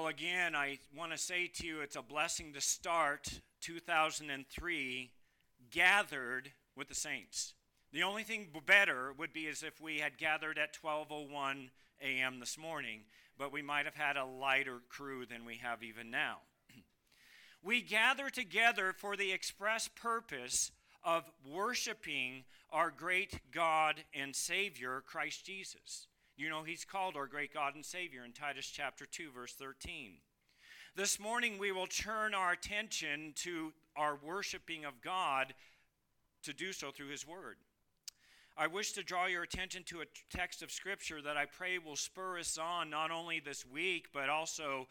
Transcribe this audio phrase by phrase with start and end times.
[0.00, 5.10] Well, again, I want to say to you it's a blessing to start 2003
[5.70, 7.52] gathered with the saints.
[7.92, 11.68] The only thing better would be as if we had gathered at 12:01
[12.00, 12.40] a.m.
[12.40, 13.00] this morning,
[13.36, 16.38] but we might have had a lighter crew than we have even now.
[17.62, 20.72] we gather together for the express purpose
[21.04, 26.06] of worshiping our great God and Savior, Christ Jesus.
[26.40, 30.12] You know, he's called our great God and Savior in Titus chapter 2, verse 13.
[30.96, 35.52] This morning, we will turn our attention to our worshiping of God
[36.44, 37.56] to do so through his word.
[38.56, 41.94] I wish to draw your attention to a text of Scripture that I pray will
[41.94, 44.88] spur us on not only this week, but also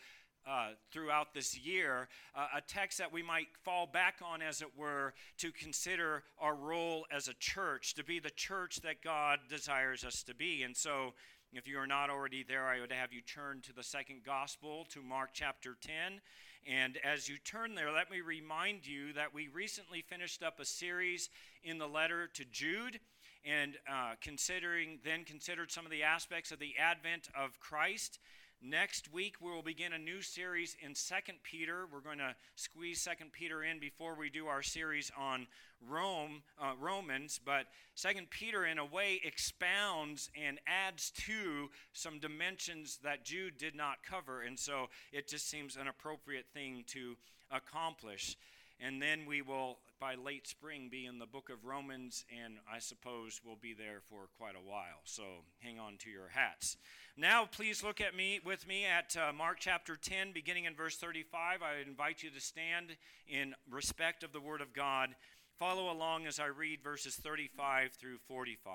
[0.48, 4.70] uh, throughout this year, uh, a text that we might fall back on, as it
[4.78, 10.04] were, to consider our role as a church, to be the church that God desires
[10.04, 10.64] us to be.
[10.64, 11.14] And so,
[11.54, 14.86] if you are not already there, I would have you turn to the second gospel,
[14.90, 16.22] to Mark chapter 10.
[16.68, 20.66] And as you turn there, let me remind you that we recently finished up a
[20.66, 21.30] series
[21.64, 23.00] in the letter to Jude
[23.44, 28.20] and uh, considering then considered some of the aspects of the advent of Christ.
[28.62, 31.88] Next week we will begin a new series in Second Peter.
[31.92, 35.48] We're going to squeeze Second Peter in before we do our series on
[35.88, 43.00] Rome, uh, Romans, but Second Peter, in a way, expounds and adds to some dimensions
[43.02, 47.16] that Jude did not cover, and so it just seems an appropriate thing to
[47.50, 48.36] accomplish.
[48.80, 52.80] And then we will, by late spring, be in the book of Romans, and I
[52.80, 55.02] suppose we'll be there for quite a while.
[55.04, 55.24] So
[55.60, 56.78] hang on to your hats.
[57.18, 60.96] Now, please look at me with me at uh, Mark chapter 10, beginning in verse
[60.96, 61.62] 35.
[61.62, 62.96] I invite you to stand
[63.28, 65.16] in respect of the Word of God
[65.60, 68.72] Follow along as I read verses 35 through 45.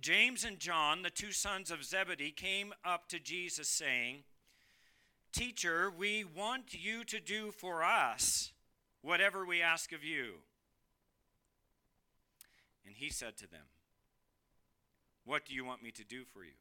[0.00, 4.24] James and John, the two sons of Zebedee, came up to Jesus saying,
[5.32, 8.52] Teacher, we want you to do for us
[9.02, 10.34] whatever we ask of you.
[12.84, 13.66] And he said to them,
[15.24, 16.52] What do you want me to do for you?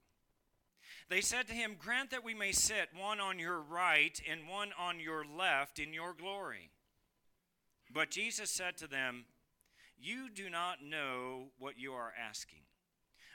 [1.10, 4.70] They said to him, Grant that we may sit one on your right and one
[4.78, 6.70] on your left in your glory.
[7.92, 9.26] But Jesus said to them,
[10.00, 12.60] You do not know what you are asking.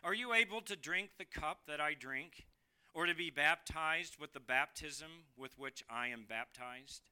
[0.04, 2.46] Are you able to drink the cup that I drink,
[2.94, 7.10] or to be baptized with the baptism with which I am baptized?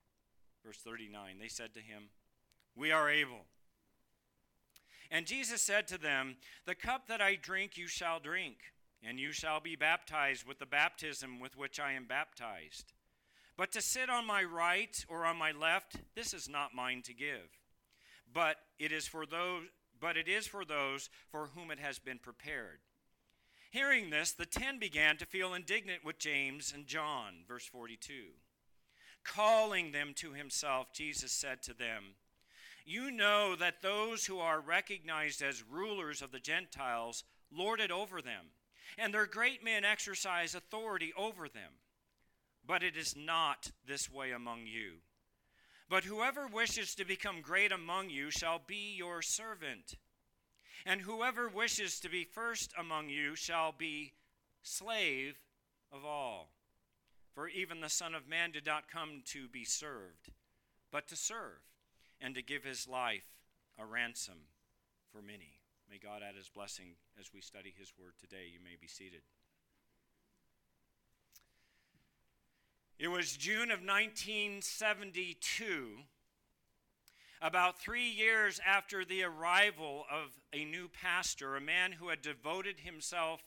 [0.64, 2.04] Verse 39 They said to him,
[2.76, 3.46] We are able.
[5.10, 8.56] And Jesus said to them, The cup that I drink you shall drink,
[9.02, 12.92] and you shall be baptized with the baptism with which I am baptized.
[13.56, 17.12] But to sit on my right or on my left, this is not mine to
[17.12, 17.58] give.
[18.32, 19.64] But it is for those
[20.02, 22.80] but it is for those for whom it has been prepared.
[23.72, 28.12] Hearing this, the ten began to feel indignant with James and John, verse 42.
[29.24, 32.16] Calling them to himself, Jesus said to them,
[32.84, 38.20] You know that those who are recognized as rulers of the Gentiles lord it over
[38.20, 38.48] them,
[38.98, 41.72] and their great men exercise authority over them.
[42.66, 44.96] But it is not this way among you.
[45.88, 49.94] But whoever wishes to become great among you shall be your servant.
[50.84, 54.12] And whoever wishes to be first among you shall be
[54.62, 55.36] slave
[55.92, 56.48] of all.
[57.34, 60.30] For even the Son of Man did not come to be served,
[60.90, 61.60] but to serve,
[62.20, 63.24] and to give his life
[63.78, 64.48] a ransom
[65.10, 65.60] for many.
[65.90, 68.50] May God add his blessing as we study his word today.
[68.52, 69.22] You may be seated.
[72.98, 75.98] It was June of 1972,
[77.42, 82.78] about three years after the arrival of a new pastor, a man who had devoted
[82.78, 83.42] himself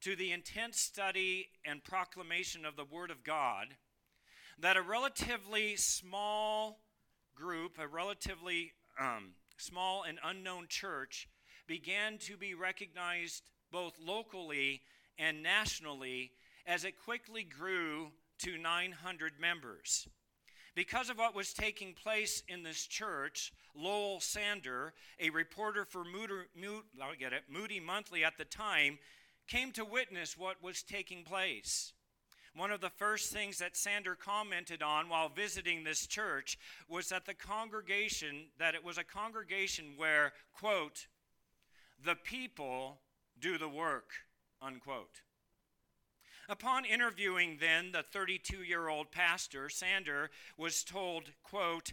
[0.00, 3.68] to the intense study and proclamation of the Word of God,
[4.58, 6.80] that a relatively small
[7.36, 11.28] group, a relatively um, small and unknown church,
[11.68, 14.82] began to be recognized both locally
[15.16, 16.32] and nationally
[16.66, 18.08] as it quickly grew
[18.38, 20.08] to 900 members.
[20.74, 26.44] Because of what was taking place in this church, Lowell Sander, a reporter for Moody,
[27.48, 28.98] Moody Monthly at the time,
[29.46, 31.92] came to witness what was taking place.
[32.54, 37.24] One of the first things that Sander commented on while visiting this church was that
[37.24, 41.06] the congregation, that it was a congregation where, quote,
[42.04, 43.00] the people
[43.38, 44.10] do the work,
[44.60, 45.22] unquote.
[46.48, 51.92] Upon interviewing then the 32 year old pastor, Sander was told, quote,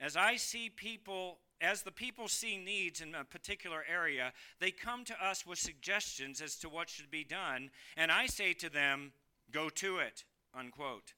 [0.00, 5.04] As I see people, as the people see needs in a particular area, they come
[5.04, 9.12] to us with suggestions as to what should be done, and I say to them,
[9.52, 10.24] Go to it.
[10.52, 11.14] unquote.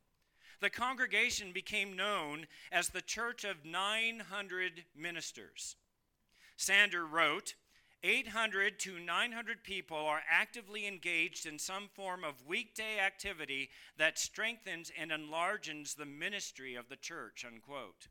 [0.60, 5.76] The congregation became known as the Church of 900 Ministers.
[6.56, 7.54] Sander wrote,
[8.06, 13.68] 800 to 900 people are actively engaged in some form of weekday activity
[13.98, 18.06] that strengthens and enlarges the ministry of the church, unquote.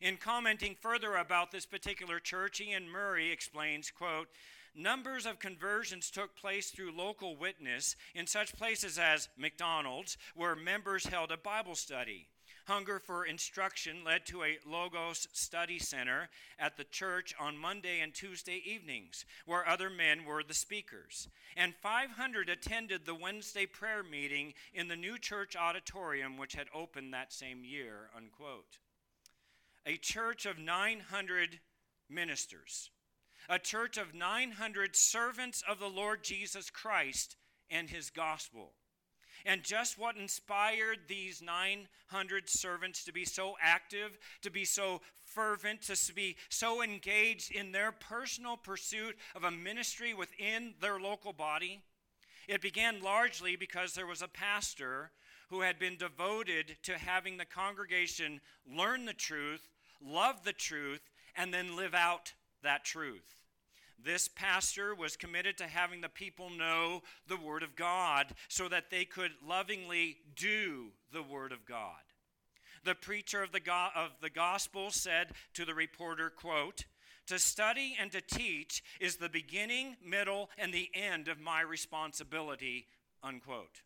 [0.00, 4.28] In commenting further about this particular church, Iain Murray explains, quote,
[4.76, 11.06] numbers of conversions took place through local witness in such places as McDonald's, where members
[11.06, 12.28] held a Bible study.
[12.66, 16.28] Hunger for instruction led to a Logos study center
[16.58, 21.28] at the church on Monday and Tuesday evenings, where other men were the speakers.
[21.56, 27.12] And 500 attended the Wednesday prayer meeting in the new church auditorium, which had opened
[27.12, 28.10] that same year.
[28.16, 28.78] Unquote.
[29.86, 31.60] A church of 900
[32.08, 32.90] ministers,
[33.48, 37.36] a church of 900 servants of the Lord Jesus Christ
[37.70, 38.72] and his gospel.
[39.46, 45.82] And just what inspired these 900 servants to be so active, to be so fervent,
[45.82, 51.82] to be so engaged in their personal pursuit of a ministry within their local body?
[52.48, 55.12] It began largely because there was a pastor
[55.50, 59.68] who had been devoted to having the congregation learn the truth,
[60.00, 62.32] love the truth, and then live out
[62.62, 63.39] that truth.
[64.04, 68.90] This pastor was committed to having the people know the Word of God so that
[68.90, 72.00] they could lovingly do the Word of God.
[72.84, 76.84] The preacher of the, go- of the gospel said to the reporter, quote,
[77.26, 82.86] to study and to teach is the beginning, middle, and the end of my responsibility,
[83.22, 83.82] unquote.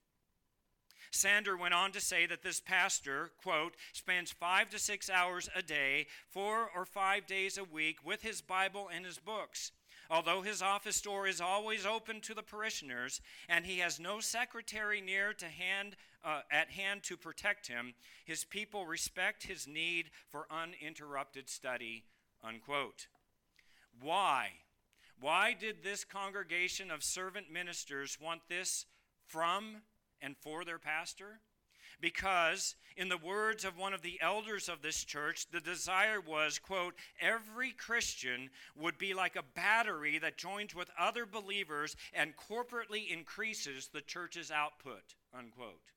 [1.11, 5.63] Sander went on to say that this pastor, quote, spends five to six hours a
[5.63, 9.71] day, four or five days a week with his Bible and his books.
[10.15, 15.01] Although his office door is always open to the parishioners, and he has no secretary
[15.01, 17.95] near to hand uh, at hand to protect him,
[18.25, 22.05] his people respect his need for uninterrupted study.
[22.45, 23.09] Unquote.
[24.01, 24.51] Why?
[25.19, 28.87] Why did this congregation of servant ministers want this
[29.27, 29.79] from
[30.23, 31.41] and for their pastor?
[32.01, 36.59] Because in the words of one of the elders of this church the desire was
[36.59, 43.11] quote every christian would be like a battery that joins with other believers and corporately
[43.13, 45.93] increases the church's output unquote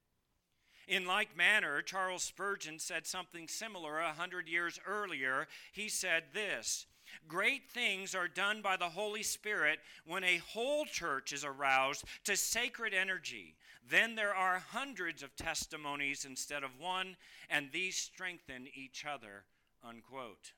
[0.87, 6.85] in like manner charles spurgeon said something similar a hundred years earlier he said this
[7.27, 12.35] Great things are done by the Holy Spirit when a whole church is aroused to
[12.35, 13.55] sacred energy.
[13.89, 17.15] Then there are hundreds of testimonies instead of one,
[17.49, 19.43] and these strengthen each other.
[19.87, 20.51] Unquote.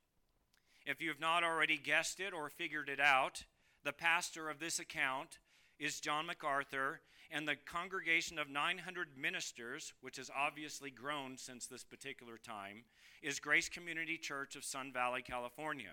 [0.85, 3.43] If you have not already guessed it or figured it out,
[3.83, 5.37] the pastor of this account
[5.77, 11.83] is John MacArthur, and the congregation of 900 ministers, which has obviously grown since this
[11.83, 12.83] particular time,
[13.21, 15.91] is Grace Community Church of Sun Valley, California.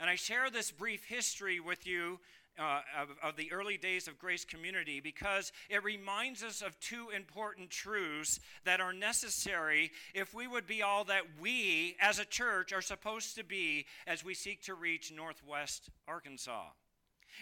[0.00, 2.18] And I share this brief history with you
[2.58, 7.08] uh, of, of the early days of Grace Community because it reminds us of two
[7.14, 12.72] important truths that are necessary if we would be all that we as a church
[12.72, 16.66] are supposed to be as we seek to reach Northwest Arkansas.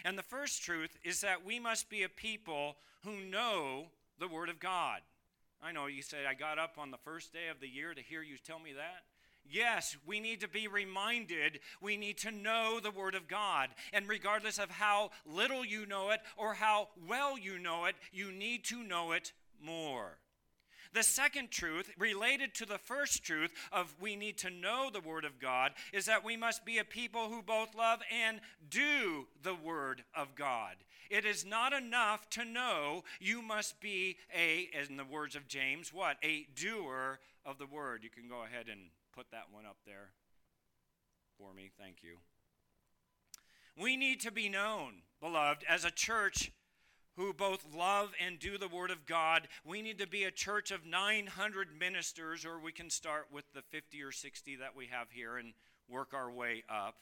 [0.05, 3.87] And the first truth is that we must be a people who know
[4.19, 5.01] the Word of God.
[5.61, 8.01] I know you said I got up on the first day of the year to
[8.01, 9.03] hear you tell me that.
[9.51, 11.59] Yes, we need to be reminded.
[11.81, 13.69] We need to know the Word of God.
[13.91, 18.31] And regardless of how little you know it or how well you know it, you
[18.31, 20.17] need to know it more.
[20.93, 25.23] The second truth, related to the first truth of we need to know the Word
[25.23, 29.55] of God, is that we must be a people who both love and do the
[29.55, 30.75] Word of God.
[31.09, 35.93] It is not enough to know, you must be a, in the words of James,
[35.93, 36.17] what?
[36.23, 38.01] A doer of the Word.
[38.03, 38.81] You can go ahead and
[39.15, 40.11] put that one up there
[41.37, 41.71] for me.
[41.79, 42.17] Thank you.
[43.77, 46.51] We need to be known, beloved, as a church
[47.15, 49.47] who both love and do the Word of God.
[49.65, 53.61] We need to be a church of 900 ministers, or we can start with the
[53.61, 55.53] 50 or 60 that we have here and
[55.89, 56.95] work our way up.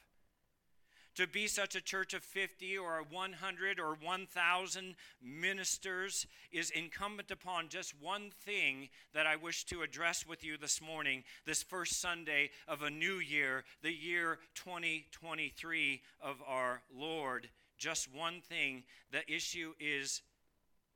[1.19, 7.67] To be such a church of 50 or 100 or 1,000 ministers is incumbent upon
[7.67, 12.51] just one thing that I wish to address with you this morning, this first Sunday
[12.69, 17.49] of a new year, the year 2023 of our Lord.
[17.77, 18.83] Just one thing.
[19.11, 20.21] The issue is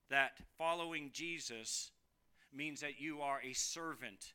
[0.10, 1.92] that following Jesus
[2.56, 4.32] means that you are a servant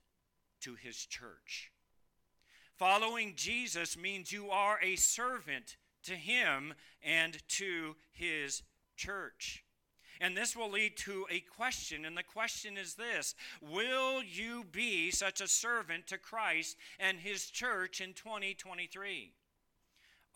[0.60, 1.72] to his church.
[2.78, 8.62] Following Jesus means you are a servant to him and to his
[8.96, 9.64] church.
[10.20, 15.10] And this will lead to a question, and the question is this Will you be
[15.10, 19.32] such a servant to Christ and his church in 2023?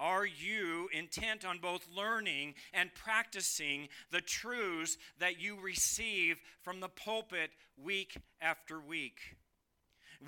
[0.01, 6.89] Are you intent on both learning and practicing the truths that you receive from the
[6.89, 9.37] pulpit week after week?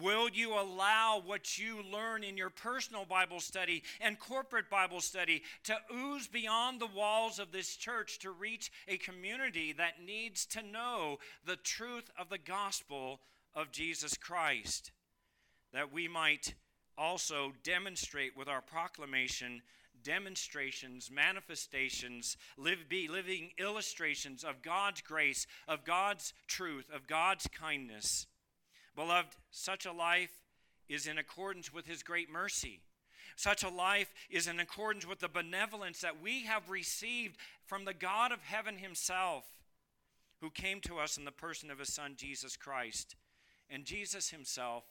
[0.00, 5.42] Will you allow what you learn in your personal Bible study and corporate Bible study
[5.64, 10.62] to ooze beyond the walls of this church to reach a community that needs to
[10.62, 13.20] know the truth of the gospel
[13.54, 14.90] of Jesus Christ?
[15.72, 16.54] That we might
[16.96, 19.62] also demonstrate with our proclamation
[20.02, 28.26] demonstrations, manifestations, live, be living illustrations of God's grace, of God's truth, of God's kindness.
[28.96, 30.42] Beloved, such a life
[30.88, 32.80] is in accordance with His great mercy.
[33.36, 37.36] Such a life is in accordance with the benevolence that we have received
[37.66, 39.44] from the God of heaven Himself,
[40.40, 43.16] who came to us in the person of His Son, Jesus Christ.
[43.68, 44.84] And Jesus Himself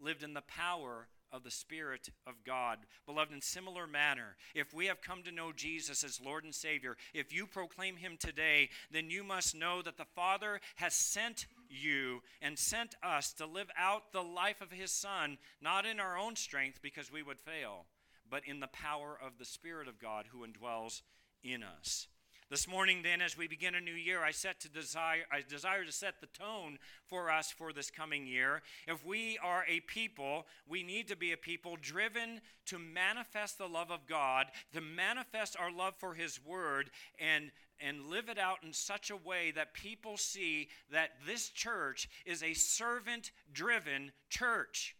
[0.00, 2.78] lived in the power of the Spirit of God.
[3.06, 6.96] Beloved, in similar manner, if we have come to know Jesus as Lord and Savior,
[7.12, 12.22] if you proclaim Him today, then you must know that the Father has sent you
[12.40, 16.36] and sent us to live out the life of His Son, not in our own
[16.36, 17.86] strength because we would fail,
[18.30, 21.02] but in the power of the Spirit of God who indwells
[21.42, 22.08] in us.
[22.50, 25.84] This morning, then, as we begin a new year, I set to desire, I desire
[25.84, 28.62] to set the tone for us for this coming year.
[28.86, 33.66] If we are a people, we need to be a people driven to manifest the
[33.66, 37.50] love of God, to manifest our love for His Word, and
[37.80, 42.42] and live it out in such a way that people see that this church is
[42.42, 44.96] a servant driven church.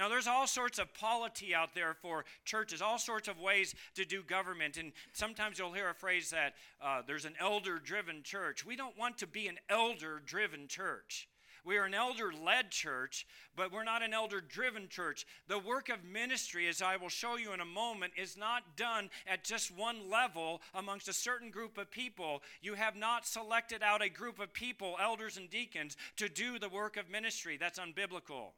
[0.00, 4.06] Now, there's all sorts of polity out there for churches, all sorts of ways to
[4.06, 4.78] do government.
[4.78, 8.64] And sometimes you'll hear a phrase that uh, there's an elder driven church.
[8.64, 11.28] We don't want to be an elder driven church.
[11.66, 15.26] We are an elder led church, but we're not an elder driven church.
[15.48, 19.10] The work of ministry, as I will show you in a moment, is not done
[19.26, 22.42] at just one level amongst a certain group of people.
[22.62, 26.70] You have not selected out a group of people, elders and deacons, to do the
[26.70, 27.58] work of ministry.
[27.60, 28.52] That's unbiblical.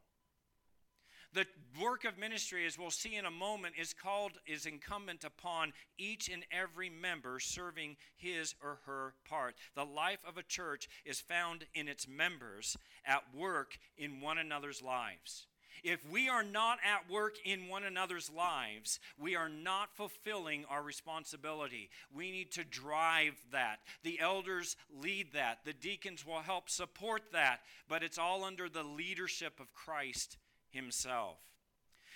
[1.33, 1.47] The
[1.81, 6.29] work of ministry, as we'll see in a moment, is called, is incumbent upon each
[6.29, 9.55] and every member serving his or her part.
[9.75, 14.83] The life of a church is found in its members at work in one another's
[14.83, 15.47] lives.
[15.83, 20.83] If we are not at work in one another's lives, we are not fulfilling our
[20.83, 21.89] responsibility.
[22.15, 23.79] We need to drive that.
[24.03, 25.65] The elders lead that.
[25.65, 30.37] The deacons will help support that, but it's all under the leadership of Christ
[30.73, 31.37] himself.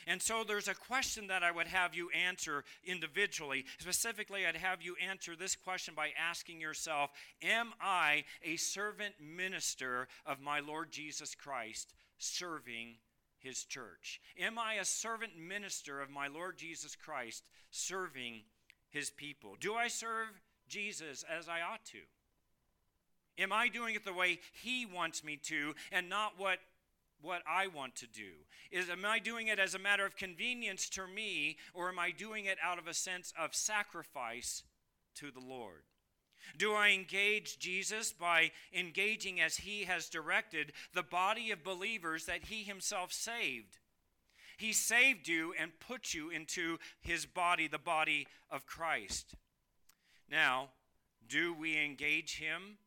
[0.05, 3.65] And so there's a question that I would have you answer individually.
[3.77, 7.11] Specifically, I'd have you answer this question by asking yourself
[7.43, 12.95] Am I a servant minister of my Lord Jesus Christ serving
[13.39, 14.21] his church?
[14.39, 18.43] Am I a servant minister of my Lord Jesus Christ serving
[18.89, 19.57] his people?
[19.59, 20.29] Do I serve
[20.69, 21.99] Jesus as I ought to?
[23.37, 26.59] Am I doing it the way he wants me to and not what
[27.21, 28.31] what I want to do?
[28.71, 32.11] Is am I doing it as a matter of convenience to me or am I
[32.11, 34.63] doing it out of a sense of sacrifice
[35.15, 35.83] to the Lord?
[36.57, 42.45] Do I engage Jesus by engaging as he has directed the body of believers that
[42.45, 43.79] he himself saved?
[44.57, 49.35] He saved you and put you into his body, the body of Christ.
[50.29, 50.69] Now,
[51.27, 52.77] do we engage him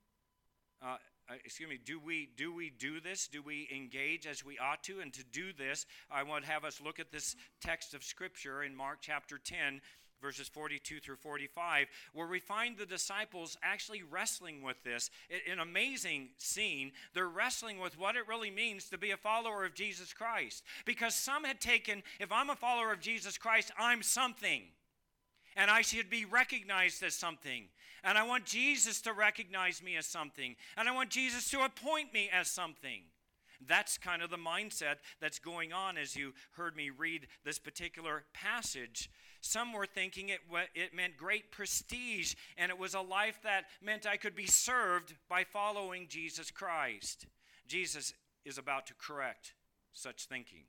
[0.83, 0.97] uh,
[1.31, 3.29] uh, excuse me, do we do we do this?
[3.29, 5.01] Do we engage as we ought to?
[5.01, 8.65] And to do this, I want to have us look at this text of scripture
[8.65, 9.81] in Mark chapter 10,
[10.21, 15.11] verses 42 through 45, where we find the disciples actually wrestling with this.
[15.51, 16.91] An amazing scene.
[17.15, 20.65] They're wrestling with what it really means to be a follower of Jesus Christ.
[20.85, 24.63] Because some had taken, if I'm a follower of Jesus Christ, I'm something.
[25.57, 27.65] And I should be recognized as something.
[28.05, 30.57] And I want Jesus to recognize me as something.
[30.77, 33.03] And I want Jesus to appoint me as something.
[33.67, 38.25] That's kind of the mindset that's going on as you heard me read this particular
[38.33, 39.11] passage.
[39.43, 40.41] Some were thinking it,
[40.75, 45.15] it meant great prestige, and it was a life that meant I could be served
[45.29, 47.27] by following Jesus Christ.
[47.67, 48.15] Jesus
[48.45, 49.55] is about to correct
[49.93, 50.65] such thinking.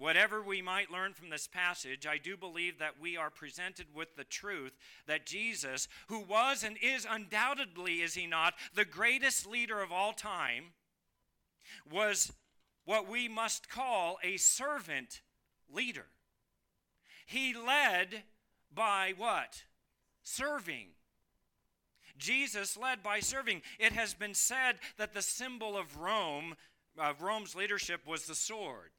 [0.00, 4.16] Whatever we might learn from this passage, I do believe that we are presented with
[4.16, 4.72] the truth
[5.06, 10.14] that Jesus, who was and is undoubtedly, is he not, the greatest leader of all
[10.14, 10.72] time,
[11.92, 12.32] was
[12.86, 15.20] what we must call a servant
[15.70, 16.06] leader.
[17.26, 18.22] He led
[18.74, 19.64] by what?
[20.22, 20.86] Serving.
[22.16, 23.60] Jesus led by serving.
[23.78, 26.54] It has been said that the symbol of Rome,
[26.96, 28.92] of Rome's leadership, was the sword.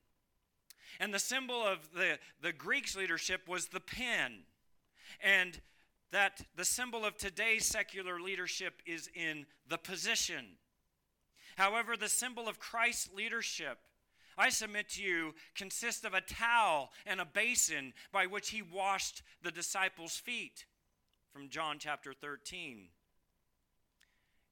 [1.00, 4.44] And the symbol of the, the Greeks' leadership was the pen.
[5.24, 5.60] And
[6.12, 10.58] that the symbol of today's secular leadership is in the position.
[11.56, 13.80] However, the symbol of Christ's leadership,
[14.38, 19.22] I submit to you, consists of a towel and a basin by which he washed
[19.42, 20.66] the disciples' feet
[21.32, 22.90] from John chapter 13.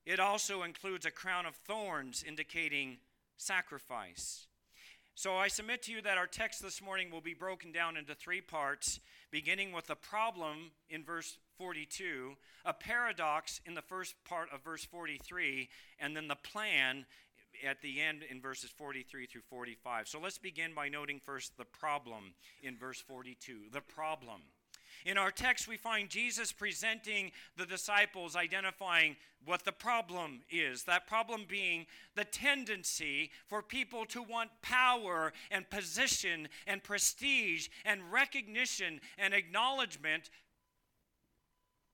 [0.06, 2.98] It also includes a crown of thorns indicating
[3.38, 4.48] sacrifice.
[5.20, 8.16] So I submit to you that our text this morning will be broken down into
[8.16, 14.48] three parts, beginning with a problem in verse 42, a paradox in the first part
[14.54, 15.68] of verse 43,
[16.00, 17.06] and then the plan
[17.68, 20.08] at the end in verses 43 through 45.
[20.08, 22.34] So let's begin by noting first the problem
[22.64, 23.64] in verse 42.
[23.74, 24.40] The problem.
[25.06, 29.16] In our text, we find Jesus presenting the disciples, identifying
[29.46, 30.84] what the problem is.
[30.84, 38.12] That problem being the tendency for people to want power and position and prestige and
[38.12, 40.30] recognition and acknowledgement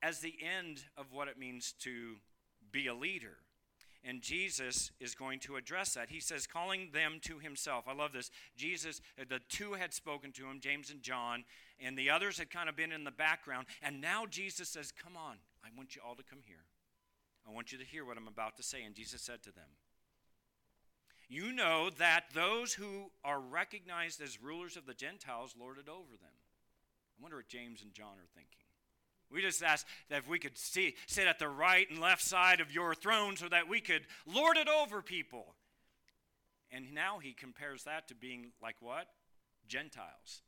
[0.02, 2.16] as the end of what it means to
[2.72, 3.38] be a leader.
[4.08, 6.10] And Jesus is going to address that.
[6.10, 7.86] He says, calling them to himself.
[7.88, 8.30] I love this.
[8.56, 11.44] Jesus, uh, the two had spoken to him, James and John,
[11.80, 13.66] and the others had kind of been in the background.
[13.82, 16.66] And now Jesus says, Come on, I want you all to come here.
[17.48, 18.84] I want you to hear what I'm about to say.
[18.84, 19.70] And Jesus said to them,
[21.28, 26.12] You know that those who are recognized as rulers of the Gentiles lord it over
[26.12, 26.38] them.
[27.18, 28.65] I wonder what James and John are thinking.
[29.32, 32.60] We just asked that if we could see, sit at the right and left side
[32.60, 35.56] of your throne so that we could lord it over people.
[36.72, 39.08] And now he compares that to being like what?
[39.68, 40.42] Gentiles.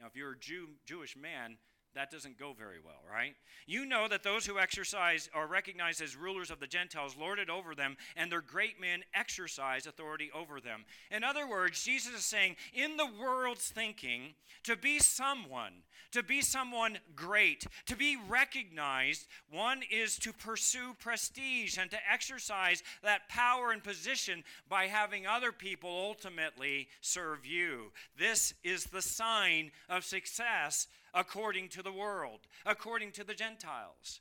[0.00, 1.58] Now, if you're a Jew, Jewish man,
[1.94, 3.34] that doesn't go very well, right?
[3.66, 7.50] You know that those who exercise are recognized as rulers of the Gentiles lord it
[7.50, 10.84] over them, and their great men exercise authority over them.
[11.10, 14.34] In other words, Jesus is saying, in the world's thinking,
[14.64, 15.72] to be someone,
[16.12, 22.82] to be someone great, to be recognized, one is to pursue prestige and to exercise
[23.02, 27.92] that power and position by having other people ultimately serve you.
[28.18, 34.20] This is the sign of success according to the world, according to the Gentiles.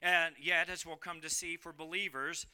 [0.00, 2.46] And yet, as we'll come to see for believers,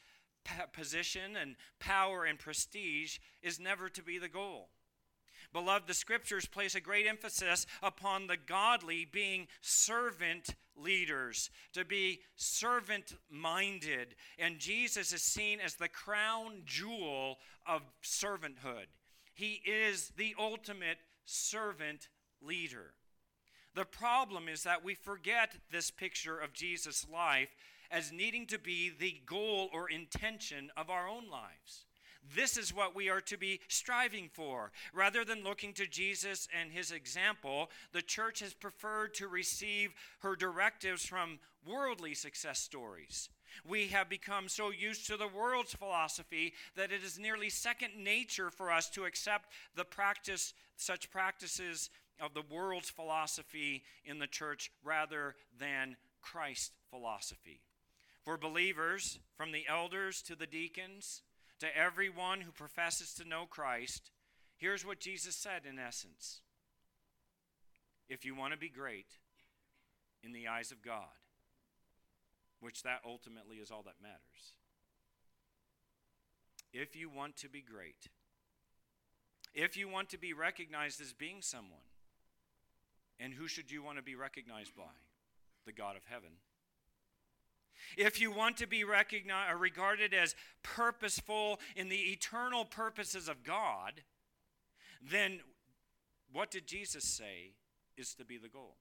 [0.73, 4.69] position and power and prestige is never to be the goal.
[5.53, 12.19] Beloved, the scriptures place a great emphasis upon the godly being servant leaders, to be
[12.35, 14.15] servant minded.
[14.37, 18.87] And Jesus is seen as the crown jewel of servanthood.
[19.33, 22.09] He is the ultimate servant
[22.41, 22.93] leader.
[23.75, 27.49] The problem is that we forget this picture of Jesus' life
[27.91, 31.85] as needing to be the goal or intention of our own lives.
[32.33, 34.71] This is what we are to be striving for.
[34.93, 40.35] Rather than looking to Jesus and his example, the church has preferred to receive her
[40.35, 43.29] directives from worldly success stories.
[43.67, 48.49] We have become so used to the world's philosophy that it is nearly second nature
[48.49, 54.71] for us to accept the practice such practices of the world's philosophy in the church
[54.83, 57.61] rather than Christ's philosophy.
[58.23, 61.21] For believers, from the elders to the deacons,
[61.59, 64.09] to everyone who professes to know Christ,
[64.57, 66.41] here's what Jesus said in essence
[68.09, 69.07] If you want to be great
[70.23, 71.19] in the eyes of God,
[72.59, 74.53] which that ultimately is all that matters,
[76.73, 78.09] if you want to be great,
[79.53, 81.79] if you want to be recognized as being someone,
[83.19, 84.83] and who should you want to be recognized by?
[85.65, 86.29] The God of heaven.
[87.97, 93.27] If you want to be recognized or uh, regarded as purposeful in the eternal purposes
[93.27, 94.01] of God,
[95.01, 95.39] then
[96.31, 97.53] what did Jesus say
[97.97, 98.77] is to be the goal?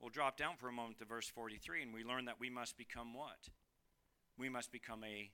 [0.00, 2.76] We'll drop down for a moment to verse 43 and we learn that we must
[2.76, 3.48] become what?
[4.36, 5.30] We must become a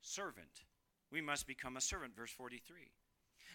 [0.00, 0.64] servant.
[1.10, 2.90] We must become a servant, verse 43.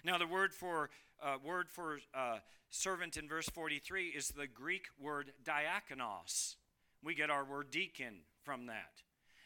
[0.03, 0.89] Now, the word for
[1.21, 6.55] uh, word for uh, servant in verse 43 is the Greek word diakonos.
[7.03, 9.03] We get our word deacon from that.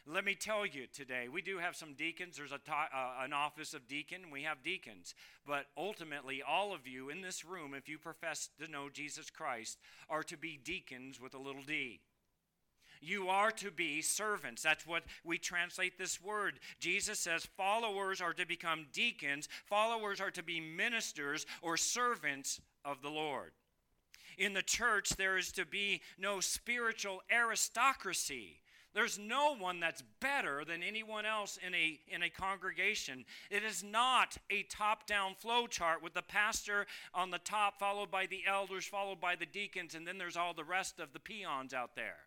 [0.09, 2.37] Let me tell you today, we do have some deacons.
[2.37, 4.31] There's a uh, an office of deacon.
[4.31, 5.13] We have deacons.
[5.45, 9.77] But ultimately, all of you in this room, if you profess to know Jesus Christ,
[10.09, 11.99] are to be deacons with a little d.
[13.01, 14.61] You are to be servants.
[14.61, 16.59] That's what we translate this word.
[16.79, 23.01] Jesus says followers are to become deacons, followers are to be ministers or servants of
[23.01, 23.51] the Lord.
[24.37, 28.61] In the church, there is to be no spiritual aristocracy.
[28.93, 33.25] There's no one that's better than anyone else in a, in a congregation.
[33.51, 38.09] It is not a top down flow chart with the pastor on the top, followed
[38.09, 41.19] by the elders, followed by the deacons, and then there's all the rest of the
[41.19, 42.26] peons out there.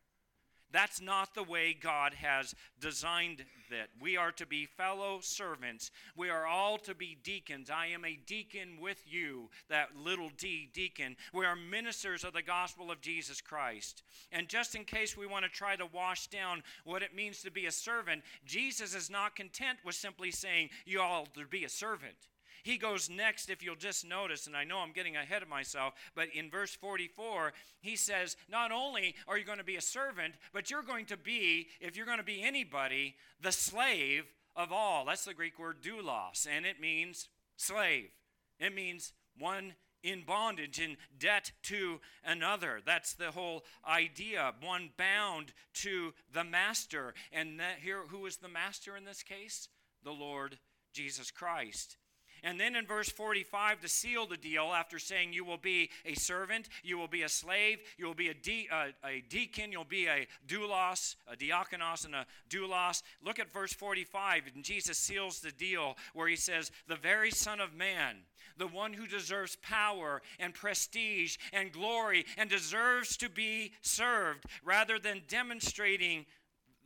[0.72, 3.90] That's not the way God has designed it.
[4.00, 5.90] We are to be fellow servants.
[6.16, 7.70] We are all to be deacons.
[7.70, 11.16] I am a deacon with you, that little d deacon.
[11.32, 14.02] We are ministers of the gospel of Jesus Christ.
[14.32, 17.50] And just in case we want to try to wash down what it means to
[17.50, 21.68] be a servant, Jesus is not content with simply saying, You all to be a
[21.68, 22.16] servant.
[22.62, 25.94] He goes next, if you'll just notice, and I know I'm getting ahead of myself,
[26.14, 30.34] but in verse 44, he says, Not only are you going to be a servant,
[30.52, 34.24] but you're going to be, if you're going to be anybody, the slave
[34.56, 35.04] of all.
[35.04, 38.10] That's the Greek word doulos, and it means slave.
[38.58, 42.80] It means one in bondage, in debt to another.
[42.84, 44.54] That's the whole idea.
[44.60, 47.14] One bound to the master.
[47.32, 49.68] And that here, who is the master in this case?
[50.02, 50.58] The Lord
[50.92, 51.96] Jesus Christ.
[52.42, 56.14] And then in verse 45, to seal the deal, after saying, You will be a
[56.14, 59.84] servant, you will be a slave, you will be a, de- uh, a deacon, you'll
[59.84, 63.02] be a doulos, a diakonos, and a doulos.
[63.24, 67.60] Look at verse 45, and Jesus seals the deal where he says, The very Son
[67.60, 68.16] of Man,
[68.56, 74.98] the one who deserves power and prestige and glory and deserves to be served, rather
[74.98, 76.26] than demonstrating.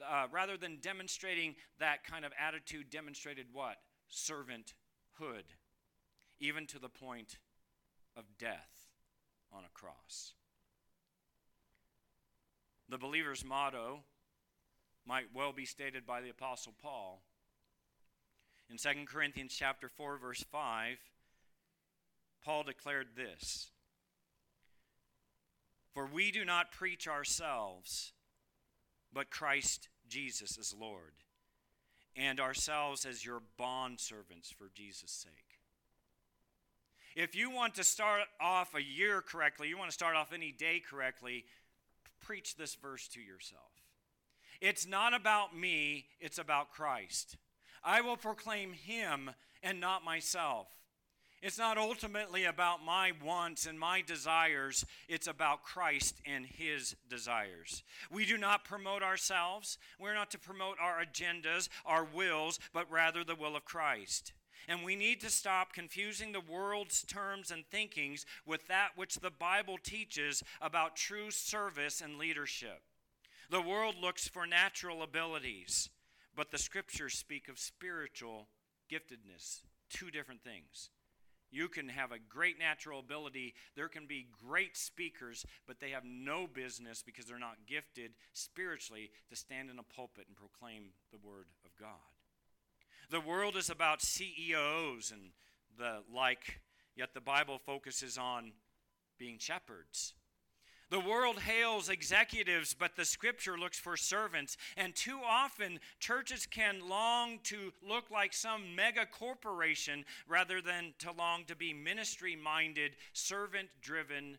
[0.06, 3.76] Uh, rather than demonstrating that kind of attitude, demonstrated what?
[4.08, 4.74] Servant
[5.18, 5.44] hood,
[6.40, 7.38] even to the point
[8.16, 8.88] of death
[9.52, 10.34] on a cross.
[12.88, 14.04] The believer's motto
[15.06, 17.22] might well be stated by the apostle Paul.
[18.70, 20.98] In 2 Corinthians chapter 4 verse 5,
[22.44, 23.70] Paul declared this:
[25.92, 28.12] For we do not preach ourselves,
[29.12, 31.23] but Christ Jesus is Lord
[32.16, 35.58] and ourselves as your bond servants for Jesus' sake.
[37.16, 40.50] If you want to start off a year correctly, you want to start off any
[40.50, 41.44] day correctly,
[42.20, 43.70] preach this verse to yourself.
[44.60, 47.36] It's not about me, it's about Christ.
[47.84, 49.30] I will proclaim him
[49.62, 50.68] and not myself.
[51.44, 57.82] It's not ultimately about my wants and my desires, it's about Christ and his desires.
[58.10, 59.76] We do not promote ourselves.
[60.00, 64.32] We're not to promote our agendas, our wills, but rather the will of Christ.
[64.68, 69.30] And we need to stop confusing the world's terms and thinkings with that which the
[69.30, 72.80] Bible teaches about true service and leadership.
[73.50, 75.90] The world looks for natural abilities,
[76.34, 78.48] but the scriptures speak of spiritual
[78.90, 79.60] giftedness.
[79.90, 80.88] Two different things.
[81.54, 83.54] You can have a great natural ability.
[83.76, 89.12] There can be great speakers, but they have no business because they're not gifted spiritually
[89.30, 91.90] to stand in a pulpit and proclaim the Word of God.
[93.08, 95.30] The world is about CEOs and
[95.78, 96.60] the like,
[96.96, 98.50] yet the Bible focuses on
[99.16, 100.14] being shepherds
[100.94, 104.56] the world hails executives, but the scripture looks for servants.
[104.76, 111.10] And too often, churches can long to look like some mega corporation rather than to
[111.10, 114.38] long to be ministry minded, servant driven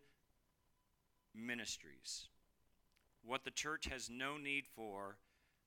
[1.36, 2.30] ministries.
[3.26, 5.18] What the church has no need for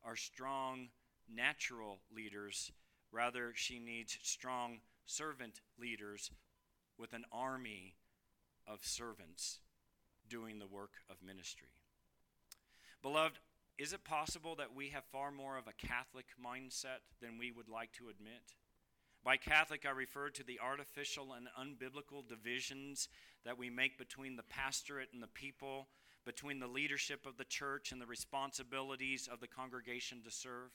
[0.03, 0.89] are strong
[1.31, 2.73] natural leaders.
[3.13, 6.31] Rather, she needs strong servant leaders
[6.97, 7.97] with an army
[8.67, 9.59] of servants
[10.29, 11.69] doing the work of ministry.
[13.03, 13.39] Beloved,
[13.79, 17.69] is it possible that we have far more of a Catholic mindset than we would
[17.69, 18.55] like to admit?
[19.25, 23.09] By Catholic, I refer to the artificial and unbiblical divisions
[23.45, 25.89] that we make between the pastorate and the people,
[26.25, 30.71] between the leadership of the church and the responsibilities of the congregation to serve.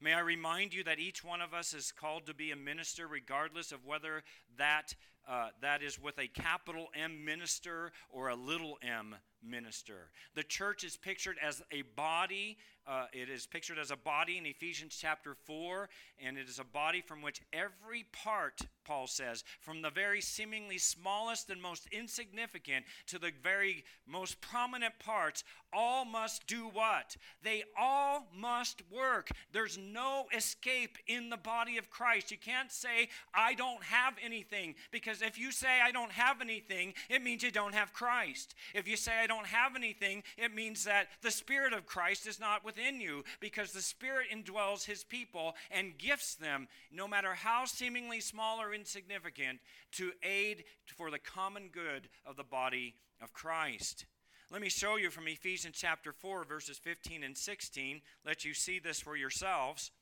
[0.00, 3.06] May I remind you that each one of us is called to be a minister,
[3.06, 4.22] regardless of whether
[4.56, 4.94] that,
[5.28, 10.10] uh, that is with a capital M minister or a little m minister.
[10.34, 12.58] The church is pictured as a body.
[12.86, 15.88] Uh, it is pictured as a body in Ephesians chapter 4,
[16.24, 20.78] and it is a body from which every part, Paul says, from the very seemingly
[20.78, 27.16] smallest and most insignificant to the very most prominent parts, all must do what?
[27.42, 29.30] They all must work.
[29.52, 32.30] There's no escape in the body of Christ.
[32.30, 36.94] You can't say, I don't have anything, because if you say, I don't have anything,
[37.08, 38.54] it means you don't have Christ.
[38.74, 42.38] If you say, I don't have anything, it means that the Spirit of Christ is
[42.38, 47.64] not within you, because the Spirit indwells His people and gifts them, no matter how
[47.64, 49.60] seemingly small or insignificant,
[49.92, 54.06] to aid for the common good of the body of Christ.
[54.50, 58.00] Let me show you from Ephesians chapter 4, verses 15 and 16.
[58.26, 59.92] Let you see this for yourselves.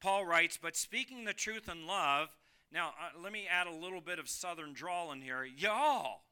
[0.00, 2.28] Paul writes, But speaking the truth in love,
[2.74, 5.44] now uh, let me add a little bit of southern drawl in here.
[5.44, 6.22] Y'all.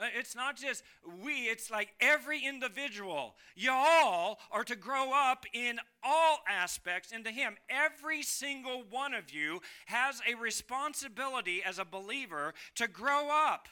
[0.00, 0.84] Uh, it's not just
[1.24, 3.34] we, it's like every individual.
[3.56, 7.56] Y'all are to grow up in all aspects into Him.
[7.68, 13.66] Every single one of you has a responsibility as a believer to grow up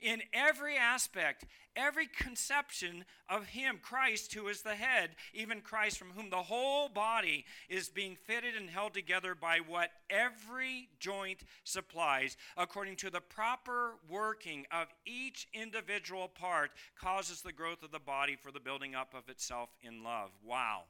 [0.00, 6.10] in every aspect, every conception of Him, Christ, who is the head, even Christ, from
[6.10, 12.36] whom the whole body is being fitted and held together by what every joint supplies,
[12.56, 18.36] according to the proper working of each individual part, causes the growth of the body
[18.36, 20.30] for the building up of itself in love.
[20.44, 20.82] Wow.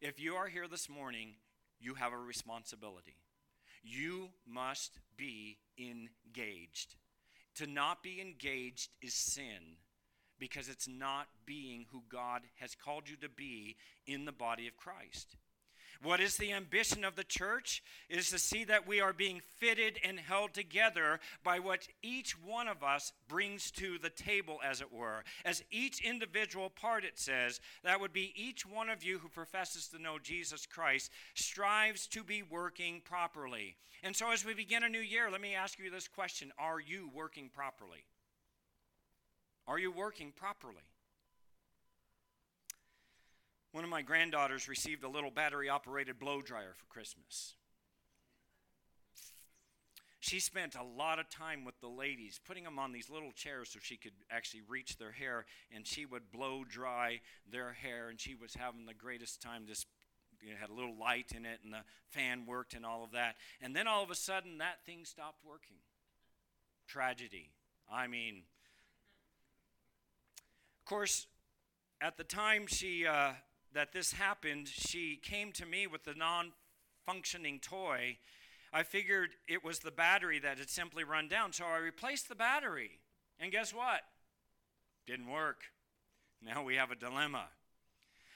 [0.00, 1.34] If you are here this morning,
[1.80, 3.16] you have a responsibility.
[3.82, 6.96] You must be engaged.
[7.56, 9.76] To not be engaged is sin
[10.38, 14.76] because it's not being who God has called you to be in the body of
[14.76, 15.36] Christ.
[16.04, 17.82] What is the ambition of the church?
[18.10, 22.38] It is to see that we are being fitted and held together by what each
[22.38, 25.24] one of us brings to the table, as it were.
[25.46, 29.88] As each individual part, it says, that would be each one of you who professes
[29.88, 33.74] to know Jesus Christ strives to be working properly.
[34.02, 36.80] And so, as we begin a new year, let me ask you this question Are
[36.80, 38.04] you working properly?
[39.66, 40.84] Are you working properly?
[43.74, 47.56] One of my granddaughters received a little battery operated blow dryer for Christmas.
[50.20, 53.70] She spent a lot of time with the ladies, putting them on these little chairs
[53.72, 58.20] so she could actually reach their hair, and she would blow dry their hair, and
[58.20, 59.64] she was having the greatest time.
[59.66, 59.86] This
[60.60, 63.34] had a little light in it, and the fan worked, and all of that.
[63.60, 65.78] And then all of a sudden, that thing stopped working.
[66.86, 67.50] Tragedy.
[67.92, 68.44] I mean,
[70.78, 71.26] of course,
[72.00, 73.32] at the time she uh,
[73.74, 76.52] that this happened, she came to me with the non
[77.04, 78.16] functioning toy.
[78.72, 82.34] I figured it was the battery that had simply run down, so I replaced the
[82.34, 82.98] battery.
[83.38, 84.00] And guess what?
[85.06, 85.62] Didn't work.
[86.42, 87.46] Now we have a dilemma.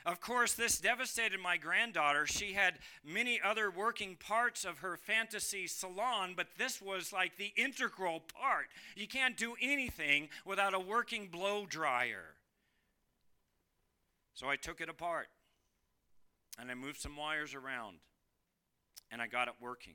[0.07, 2.27] Of course, this devastated my granddaughter.
[2.27, 7.53] She had many other working parts of her fantasy salon, but this was like the
[7.57, 8.68] integral part.
[8.96, 12.38] You can't do anything without a working blow dryer.
[14.38, 15.27] So I took it apart
[16.61, 17.96] and I moved some wires around
[19.11, 19.94] and I got it working.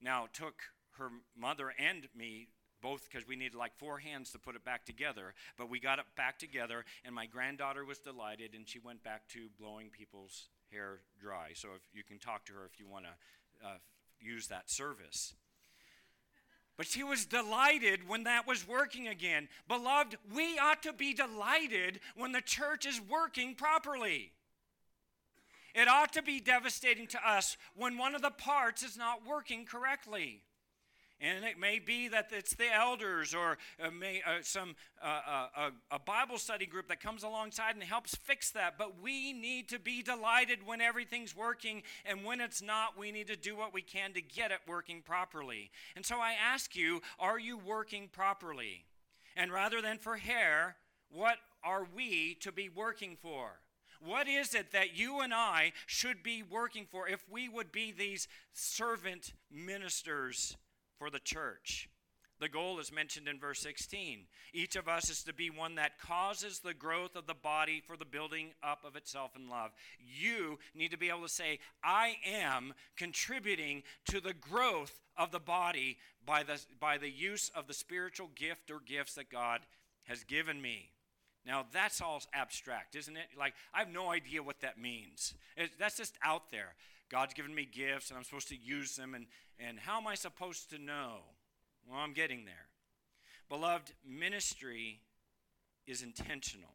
[0.00, 0.54] Now, it took
[0.98, 2.46] her mother and me
[2.80, 5.98] both because we needed like four hands to put it back together, but we got
[5.98, 10.48] it back together, and my granddaughter was delighted, and she went back to blowing people's
[10.70, 11.48] hair dry.
[11.54, 13.78] So if you can talk to her if you want to uh,
[14.20, 15.34] use that service.
[16.78, 19.48] But she was delighted when that was working again.
[19.66, 24.30] Beloved, we ought to be delighted when the church is working properly.
[25.74, 29.66] It ought to be devastating to us when one of the parts is not working
[29.66, 30.40] correctly.
[31.20, 35.70] And it may be that it's the elders or uh, may, uh, some uh, uh
[35.90, 38.78] a Bible study group that comes alongside and helps fix that.
[38.78, 43.26] But we need to be delighted when everything's working, and when it's not, we need
[43.26, 45.70] to do what we can to get it working properly.
[45.96, 48.84] And so I ask you, are you working properly?
[49.36, 50.76] And rather than for hair,
[51.10, 53.60] what are we to be working for?
[54.00, 57.90] What is it that you and I should be working for if we would be
[57.90, 60.56] these servant ministers
[60.98, 61.88] for the church.
[62.40, 64.26] The goal is mentioned in verse 16.
[64.52, 67.96] Each of us is to be one that causes the growth of the body for
[67.96, 69.72] the building up of itself in love.
[69.98, 75.40] You need to be able to say, I am contributing to the growth of the
[75.40, 79.60] body by the, by the use of the spiritual gift or gifts that God
[80.04, 80.90] has given me.
[81.44, 83.28] Now, that's all abstract, isn't it?
[83.36, 85.34] Like, I have no idea what that means.
[85.56, 86.74] It, that's just out there.
[87.10, 89.26] God's given me gifts and I'm supposed to use them, and,
[89.58, 91.18] and how am I supposed to know?
[91.88, 92.68] Well, I'm getting there.
[93.48, 95.00] Beloved, ministry
[95.86, 96.74] is intentional.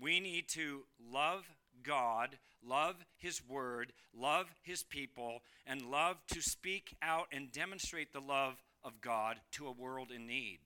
[0.00, 1.44] We need to love
[1.82, 8.20] God, love His Word, love His people, and love to speak out and demonstrate the
[8.20, 10.58] love of God to a world in need.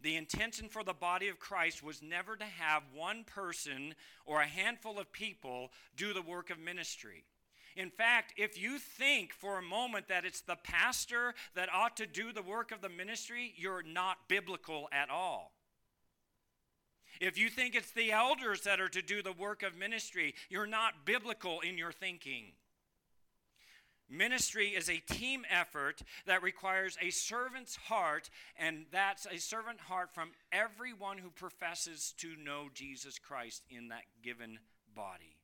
[0.00, 3.94] The intention for the body of Christ was never to have one person
[4.26, 7.24] or a handful of people do the work of ministry.
[7.78, 12.08] In fact, if you think for a moment that it's the pastor that ought to
[12.08, 15.52] do the work of the ministry, you're not biblical at all.
[17.20, 20.66] If you think it's the elders that are to do the work of ministry, you're
[20.66, 22.46] not biblical in your thinking.
[24.10, 30.12] Ministry is a team effort that requires a servant's heart, and that's a servant heart
[30.12, 34.58] from everyone who professes to know Jesus Christ in that given
[34.96, 35.37] body.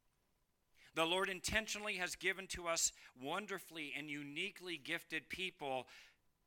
[0.94, 5.87] The Lord intentionally has given to us wonderfully and uniquely gifted people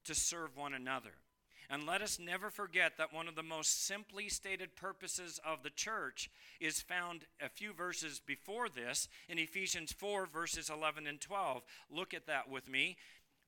[0.05, 1.12] to serve one another.
[1.69, 5.69] And let us never forget that one of the most simply stated purposes of the
[5.69, 6.29] church
[6.62, 11.63] is found a few verses before this in Ephesians 4, verses 11 and 12.
[11.91, 12.95] Look at that with me,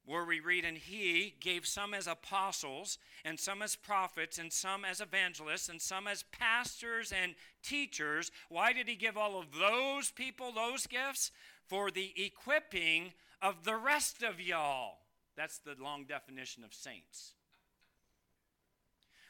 [0.05, 4.85] where we read, And he gave some as apostles, and some as prophets, and some
[4.85, 8.31] as evangelists, and some as pastors and teachers.
[8.49, 11.31] Why did he give all of those people those gifts?
[11.67, 14.97] For the equipping of the rest of y'all.
[15.37, 17.33] That's the long definition of saints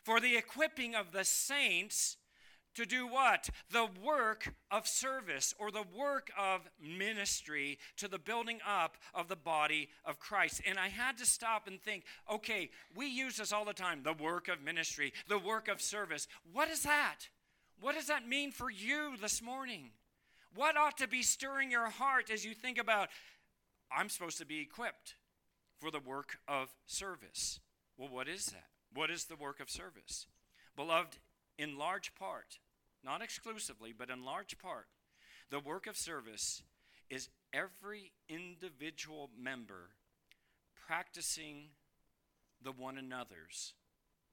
[0.09, 2.17] for the equipping of the saints
[2.79, 3.49] to do what?
[3.71, 9.35] The work of service or the work of ministry to the building up of the
[9.35, 10.61] body of Christ.
[10.65, 14.13] And I had to stop and think okay, we use this all the time the
[14.13, 16.27] work of ministry, the work of service.
[16.51, 17.27] What is that?
[17.81, 19.91] What does that mean for you this morning?
[20.55, 23.09] What ought to be stirring your heart as you think about,
[23.95, 25.15] I'm supposed to be equipped
[25.79, 27.59] for the work of service?
[27.97, 28.67] Well, what is that?
[28.93, 30.27] What is the work of service?
[30.75, 31.17] Beloved,
[31.57, 32.57] in large part,
[33.03, 34.87] not exclusively, but in large part,
[35.49, 36.61] the work of service
[37.09, 39.91] is every individual member
[40.87, 41.69] practicing
[42.63, 43.73] the one another's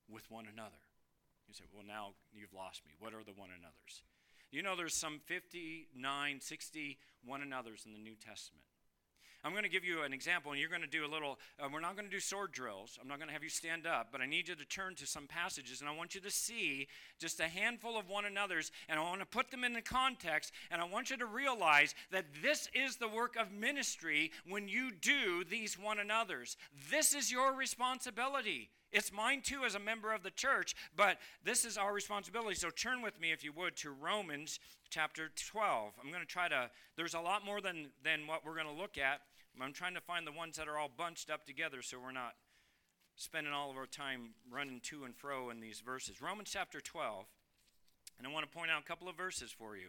[0.09, 0.83] with one another.
[1.49, 2.93] You say, well, now you've lost me.
[2.99, 4.03] What are the one another's?
[4.51, 8.65] You know, there's some 59, 60 one another's in the New Testament.
[9.47, 11.39] I'm going to give you an example, and you're going to do a little.
[11.63, 12.99] Uh, we're not going to do sword drills.
[13.01, 15.07] I'm not going to have you stand up, but I need you to turn to
[15.07, 16.89] some passages, and I want you to see
[17.21, 20.51] just a handful of one another's, and I want to put them in the context,
[20.69, 24.91] and I want you to realize that this is the work of ministry when you
[24.91, 26.57] do these one another's.
[26.91, 28.71] This is your responsibility.
[28.91, 32.57] It's mine too as a member of the church, but this is our responsibility.
[32.57, 34.59] So turn with me, if you would, to Romans
[34.91, 35.93] chapter 12.
[36.03, 38.73] I'm going to try to, there's a lot more than, than what we're going to
[38.73, 39.21] look at.
[39.63, 42.35] I'm trying to find the ones that are all bunched up together so we're not
[43.17, 46.21] spending all of our time running to and fro in these verses.
[46.21, 47.25] Romans chapter 12,
[48.19, 49.89] and I want to point out a couple of verses for you.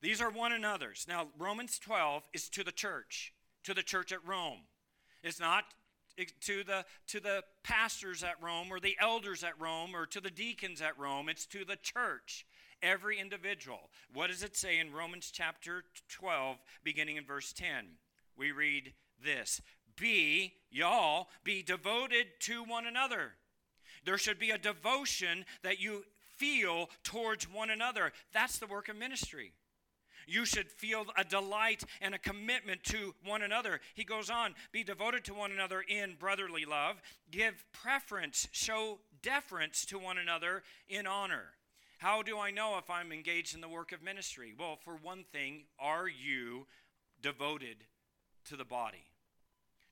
[0.00, 1.06] These are one another's.
[1.08, 3.32] Now, Romans 12 is to the church,
[3.64, 4.60] to the church at Rome.
[5.24, 5.64] It's not
[6.42, 10.30] to the to the pastors at Rome or the elders at Rome or to the
[10.30, 11.28] deacons at Rome.
[11.28, 12.46] It's to the church
[12.82, 13.90] every individual.
[14.12, 17.86] What does it say in Romans chapter 12, beginning in verse 10?
[18.38, 19.60] We read this
[19.96, 23.32] Be, y'all, be devoted to one another.
[24.04, 26.04] There should be a devotion that you
[26.36, 28.12] feel towards one another.
[28.32, 29.52] That's the work of ministry.
[30.26, 33.80] You should feel a delight and a commitment to one another.
[33.94, 39.86] He goes on, be devoted to one another in brotherly love, give preference, show deference
[39.86, 41.54] to one another in honor.
[41.96, 44.54] How do I know if I'm engaged in the work of ministry?
[44.56, 46.66] Well, for one thing, are you
[47.22, 47.78] devoted
[48.48, 49.04] to the body?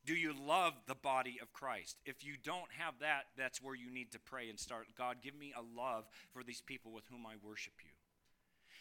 [0.04, 1.96] Do you love the body of Christ?
[2.06, 4.86] If you don't have that, that's where you need to pray and start.
[4.96, 7.90] God, give me a love for these people with whom I worship you.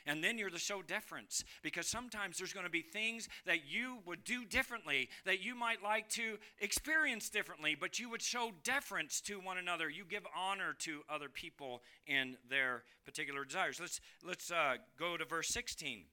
[0.06, 3.98] And then you're to show deference because sometimes there's going to be things that you
[4.06, 9.20] would do differently, that you might like to experience differently, but you would show deference
[9.22, 9.90] to one another.
[9.90, 13.80] You give honor to other people in their particular desires.
[13.80, 16.04] Let's, let's uh, go to verse 16.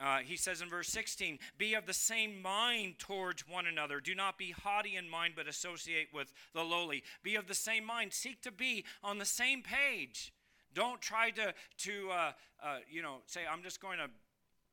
[0.00, 4.00] Uh, he says in verse 16, Be of the same mind towards one another.
[4.00, 7.04] Do not be haughty in mind, but associate with the lowly.
[7.22, 8.12] Be of the same mind.
[8.12, 10.32] Seek to be on the same page.
[10.74, 14.10] Don't try to, to uh, uh, you know, say, I'm just going to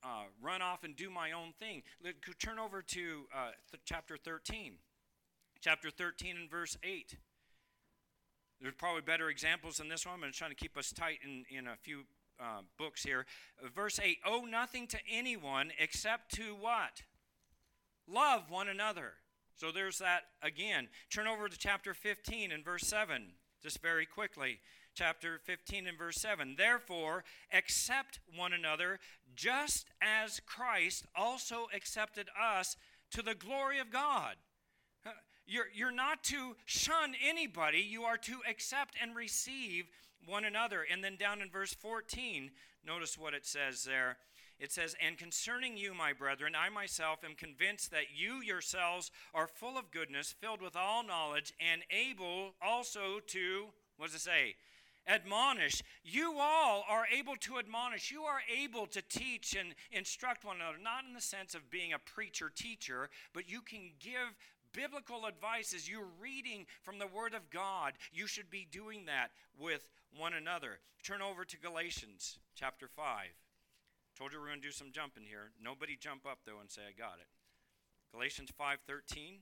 [0.03, 1.83] uh, run off and do my own thing.
[2.03, 4.73] Let, turn over to uh, th- chapter 13.
[5.59, 7.15] Chapter 13 and verse 8.
[8.59, 10.23] There's probably better examples than this one.
[10.23, 12.05] I'm trying to keep us tight in, in a few
[12.41, 13.25] uh, books here.
[13.75, 17.03] Verse 8 Owe nothing to anyone except to what?
[18.07, 19.13] Love one another.
[19.55, 20.87] So there's that again.
[21.13, 23.27] Turn over to chapter 15 and verse 7,
[23.61, 24.59] just very quickly
[24.93, 26.55] chapter 15 and verse 7.
[26.57, 28.99] Therefore, accept one another
[29.35, 32.75] just as Christ also accepted us
[33.11, 34.35] to the glory of God.
[35.47, 39.89] You're, you're not to shun anybody, you are to accept and receive
[40.25, 40.85] one another.
[40.89, 42.51] And then down in verse 14,
[42.85, 44.17] notice what it says there.
[44.59, 49.47] It says, And concerning you, my brethren, I myself am convinced that you yourselves are
[49.47, 53.67] full of goodness, filled with all knowledge, and able also to,
[53.97, 54.55] what does it say?
[55.07, 55.81] admonish.
[56.03, 58.11] You all are able to admonish.
[58.11, 61.93] You are able to teach and instruct one another, not in the sense of being
[61.93, 64.37] a preacher teacher, but you can give
[64.73, 67.93] biblical advice as you're reading from the Word of God.
[68.13, 70.79] You should be doing that with one another.
[71.03, 73.27] Turn over to Galatians chapter 5.
[74.17, 75.51] Told you we're going to do some jumping here.
[75.61, 77.27] Nobody jump up though and say I got it.
[78.11, 79.39] Galatians 5:13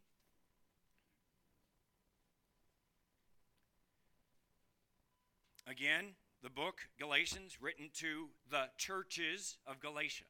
[5.67, 10.25] Again, the book Galatians written to the churches of Galatia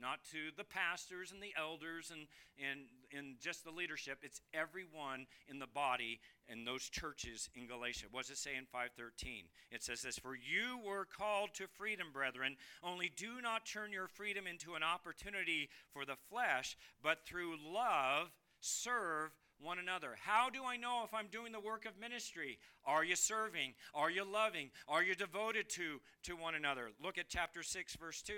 [0.00, 2.26] not to the pastors and the elders and,
[2.58, 2.86] and,
[3.16, 4.18] and just the leadership.
[4.22, 8.06] It's everyone in the body in those churches in Galatia.
[8.10, 9.44] What does it say in 513?
[9.70, 14.08] It says this For you were called to freedom, brethren, only do not turn your
[14.08, 18.28] freedom into an opportunity for the flesh, but through love
[18.60, 19.30] serve
[19.60, 20.14] one another.
[20.20, 22.58] How do I know if I'm doing the work of ministry?
[22.84, 23.74] Are you serving?
[23.94, 24.70] Are you loving?
[24.86, 26.90] Are you devoted to, to one another?
[27.02, 28.32] Look at chapter 6, verse 2.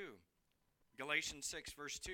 [0.99, 2.12] Galatians 6, verse 2.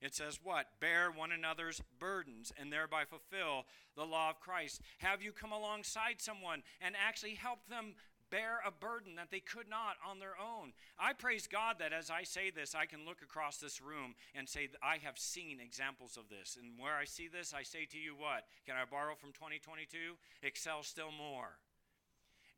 [0.00, 0.66] It says, What?
[0.80, 3.64] Bear one another's burdens and thereby fulfill
[3.96, 4.80] the law of Christ.
[4.98, 7.94] Have you come alongside someone and actually help them
[8.28, 10.72] bear a burden that they could not on their own?
[10.98, 14.48] I praise God that as I say this, I can look across this room and
[14.48, 16.58] say, I have seen examples of this.
[16.60, 18.44] And where I see this, I say to you, What?
[18.66, 19.96] Can I borrow from 2022?
[20.42, 21.58] Excel still more.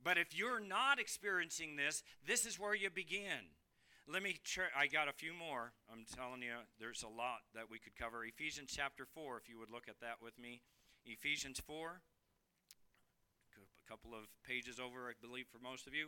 [0.02, 3.50] But if you're not experiencing this, this is where you begin.
[4.10, 5.72] Let me, try, I got a few more.
[5.92, 8.24] I'm telling you, there's a lot that we could cover.
[8.24, 10.62] Ephesians chapter 4, if you would look at that with me.
[11.04, 12.00] Ephesians 4,
[13.52, 16.06] a couple of pages over, I believe, for most of you.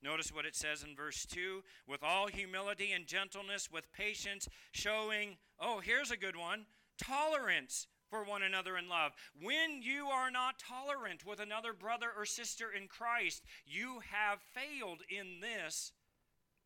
[0.00, 5.36] Notice what it says in verse 2 with all humility and gentleness, with patience, showing,
[5.58, 6.66] oh, here's a good one,
[7.02, 9.10] tolerance for one another in love.
[9.42, 15.00] When you are not tolerant with another brother or sister in Christ, you have failed
[15.08, 15.90] in this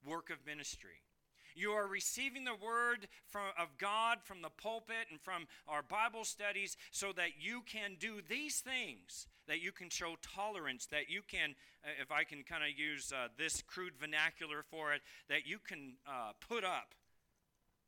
[0.05, 1.03] work of ministry.
[1.55, 6.25] You are receiving the word from, of God from the pulpit and from our Bible
[6.25, 11.23] studies so that you can do these things, that you can show tolerance, that you
[11.27, 15.47] can, uh, if I can kind of use uh, this crude vernacular for it, that
[15.47, 16.95] you can uh, put up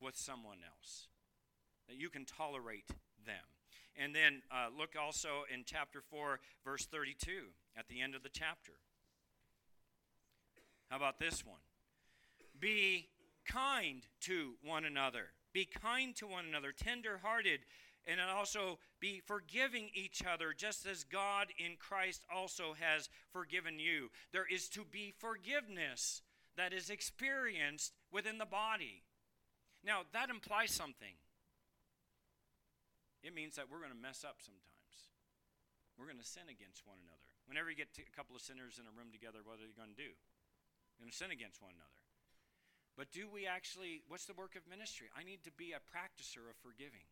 [0.00, 1.08] with someone else,
[1.88, 2.86] that you can tolerate
[3.26, 3.34] them.
[3.96, 7.30] And then uh, look also in chapter 4, verse 32,
[7.76, 8.72] at the end of the chapter.
[10.88, 11.65] How about this one?
[12.60, 13.08] Be
[13.46, 15.32] kind to one another.
[15.52, 17.60] Be kind to one another, tender hearted,
[18.06, 24.10] and also be forgiving each other, just as God in Christ also has forgiven you.
[24.32, 26.22] There is to be forgiveness
[26.56, 29.02] that is experienced within the body.
[29.84, 31.18] Now, that implies something.
[33.22, 34.94] It means that we're going to mess up sometimes.
[35.98, 37.26] We're going to sin against one another.
[37.50, 39.90] Whenever you get a couple of sinners in a room together, what are you going
[39.90, 40.14] to do?
[40.14, 42.05] You're going to sin against one another.
[42.96, 45.12] But do we actually, what's the work of ministry?
[45.12, 47.04] I need to be a practicer of forgiving,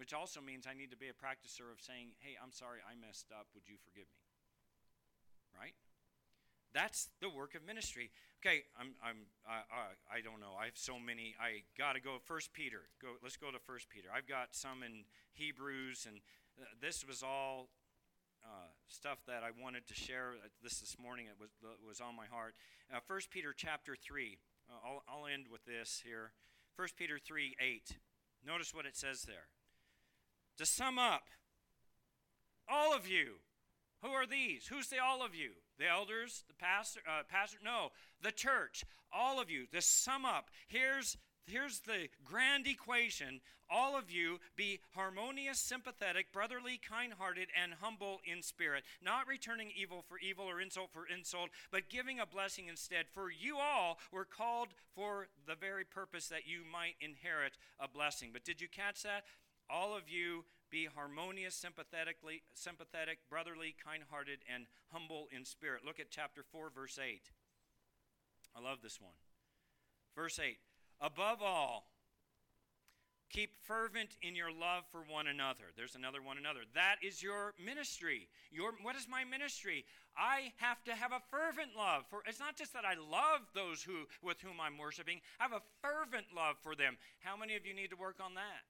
[0.00, 2.96] which also means I need to be a practicer of saying, hey, I'm sorry, I
[2.96, 3.46] messed up.
[3.52, 4.24] Would you forgive me?
[5.52, 5.76] Right?
[6.72, 8.10] That's the work of ministry.
[8.40, 10.56] Okay, I'm, I'm, uh, I don't know.
[10.58, 11.36] I have so many.
[11.38, 12.16] I got to go.
[12.24, 12.88] First Peter.
[13.00, 13.20] Go.
[13.22, 14.08] Let's go to First Peter.
[14.08, 15.04] I've got some in
[15.34, 16.24] Hebrews, and
[16.58, 17.68] uh, this was all
[18.42, 20.32] uh, stuff that I wanted to share.
[20.42, 21.26] Uh, this this morning.
[21.26, 21.50] It was
[21.86, 22.54] was on my heart.
[22.90, 24.38] Uh, First Peter chapter three.
[24.72, 26.32] Uh, I'll, I'll end with this here.
[26.76, 27.96] 1 Peter 3 8.
[28.46, 29.48] Notice what it says there.
[30.58, 31.24] To sum up,
[32.68, 33.36] all of you,
[34.02, 34.66] who are these?
[34.66, 35.50] Who's the all of you?
[35.78, 37.58] The elders, the pastor, uh, pastor?
[37.64, 37.88] No,
[38.22, 38.84] the church.
[39.12, 39.66] All of you.
[39.72, 41.16] To sum up, here's
[41.46, 43.40] here's the grand equation
[43.72, 49.70] all of you be harmonious, sympathetic, brotherly, kind hearted, and humble in spirit, not returning
[49.74, 53.06] evil for evil or insult for insult, but giving a blessing instead.
[53.14, 58.28] For you all were called for the very purpose that you might inherit a blessing.
[58.32, 59.24] But did you catch that?
[59.70, 65.82] All of you be harmonious, sympathetically, sympathetic, brotherly, kind hearted, and humble in spirit.
[65.84, 67.22] Look at chapter 4, verse 8.
[68.54, 69.14] I love this one.
[70.14, 70.58] Verse 8
[71.02, 71.88] Above all,
[73.28, 75.74] keep fervent in your love for one another.
[75.76, 76.60] There's another one another.
[76.74, 78.28] That is your ministry.
[78.52, 79.84] Your what is my ministry?
[80.16, 83.82] I have to have a fervent love for it's not just that I love those
[83.82, 85.20] who with whom I'm worshiping.
[85.40, 86.96] I have a fervent love for them.
[87.20, 88.62] How many of you need to work on that?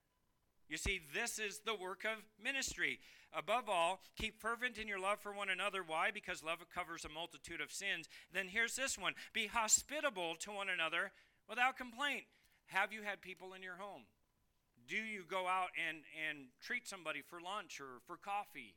[0.69, 3.01] You see, this is the work of ministry.
[3.35, 5.83] Above all, keep fervent in your love for one another.
[5.87, 6.11] Why?
[6.11, 8.09] Because love covers a multitude of sins.
[8.33, 11.13] Then here's this one be hospitable to one another
[11.53, 12.25] without complaint.
[12.69, 14.05] Have you had people in your home?
[14.89, 18.75] Do you go out and, and treat somebody for lunch or for coffee?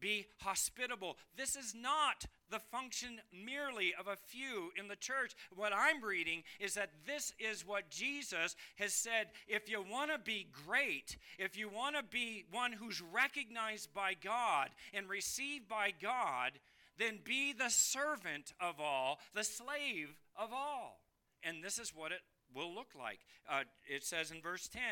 [0.00, 1.18] be hospitable.
[1.36, 5.34] This is not the function merely of a few in the church.
[5.54, 9.26] What I'm reading is that this is what Jesus has said.
[9.46, 14.14] If you want to be great, if you want to be one who's recognized by
[14.14, 16.52] God and received by God,
[16.98, 20.99] then be the servant of all, the slave of all.
[21.42, 22.20] And this is what it
[22.54, 23.20] will look like.
[23.48, 24.82] Uh, it says in verse 10,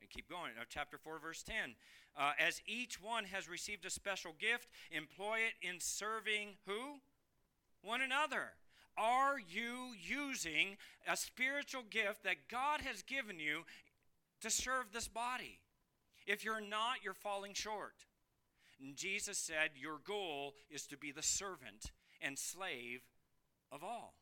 [0.00, 1.74] and keep going, uh, chapter 4, verse 10.
[2.16, 6.98] Uh, as each one has received a special gift, employ it in serving who?
[7.82, 8.52] One another.
[8.96, 10.76] Are you using
[11.08, 13.62] a spiritual gift that God has given you
[14.40, 15.60] to serve this body?
[16.26, 18.04] If you're not, you're falling short.
[18.80, 23.02] And Jesus said, Your goal is to be the servant and slave
[23.70, 24.14] of all.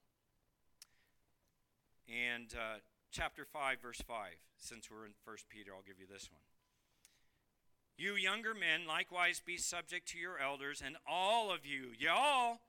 [2.09, 2.79] And uh,
[3.11, 4.17] chapter 5, verse 5,
[4.57, 6.41] since we're in 1 Peter, I'll give you this one.
[7.99, 12.61] You younger men, likewise be subject to your elders, and all of you, y'all,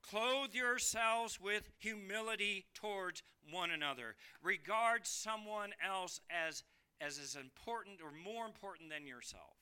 [0.00, 4.14] clothe yourselves with humility towards one another.
[4.42, 6.62] Regard someone else as,
[7.00, 9.59] as as important or more important than yourself.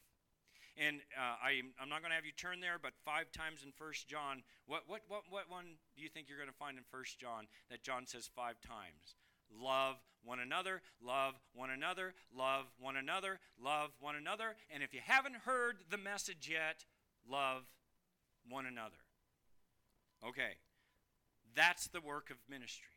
[0.78, 3.72] And uh, I, I'm not going to have you turn there, but five times in
[3.72, 6.84] First John, what, what, what, what one do you think you're going to find in
[6.88, 9.18] First John that John says five times?
[9.50, 14.54] Love one another, love one another, love one another, love one another.
[14.70, 16.84] And if you haven't heard the message yet,
[17.28, 17.64] love
[18.48, 19.02] one another.
[20.26, 20.58] Okay,
[21.54, 22.94] that's the work of ministry.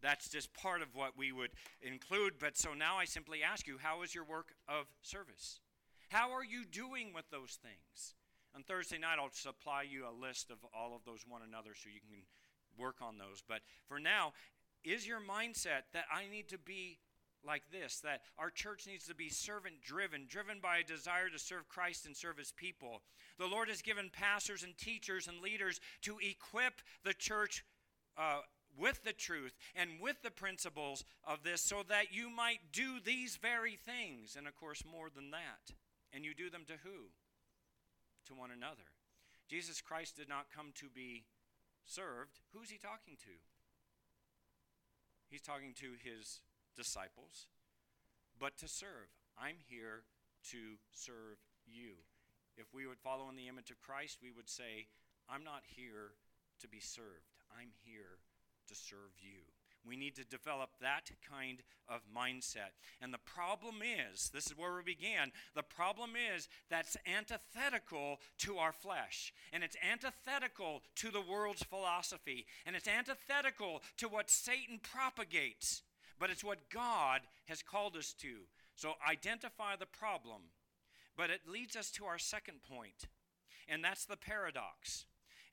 [0.00, 1.50] That's just part of what we would
[1.80, 2.34] include.
[2.38, 5.60] But so now I simply ask you, how is your work of service?
[6.12, 8.16] How are you doing with those things?
[8.54, 11.88] On Thursday night, I'll supply you a list of all of those one another so
[11.88, 12.22] you can
[12.78, 13.42] work on those.
[13.48, 14.34] But for now,
[14.84, 16.98] is your mindset that I need to be
[17.42, 21.38] like this that our church needs to be servant driven, driven by a desire to
[21.38, 23.00] serve Christ and serve his people.
[23.38, 27.64] The Lord has given pastors and teachers and leaders to equip the church
[28.18, 28.40] uh,
[28.78, 33.36] with the truth and with the principles of this so that you might do these
[33.36, 34.36] very things.
[34.36, 35.72] And of course, more than that.
[36.12, 37.10] And you do them to who?
[38.26, 38.92] To one another.
[39.48, 41.24] Jesus Christ did not come to be
[41.84, 42.40] served.
[42.52, 43.36] Who's he talking to?
[45.28, 46.40] He's talking to his
[46.76, 47.48] disciples,
[48.38, 49.08] but to serve.
[49.38, 50.04] I'm here
[50.50, 51.96] to serve you.
[52.56, 54.88] If we would follow in the image of Christ, we would say,
[55.28, 56.12] I'm not here
[56.60, 58.20] to be served, I'm here
[58.68, 59.40] to serve you.
[59.86, 62.78] We need to develop that kind of mindset.
[63.00, 65.32] And the problem is this is where we began.
[65.54, 72.46] The problem is that's antithetical to our flesh, and it's antithetical to the world's philosophy,
[72.64, 75.82] and it's antithetical to what Satan propagates.
[76.18, 78.46] But it's what God has called us to.
[78.76, 80.42] So identify the problem.
[81.16, 83.08] But it leads us to our second point,
[83.68, 85.04] and that's the paradox.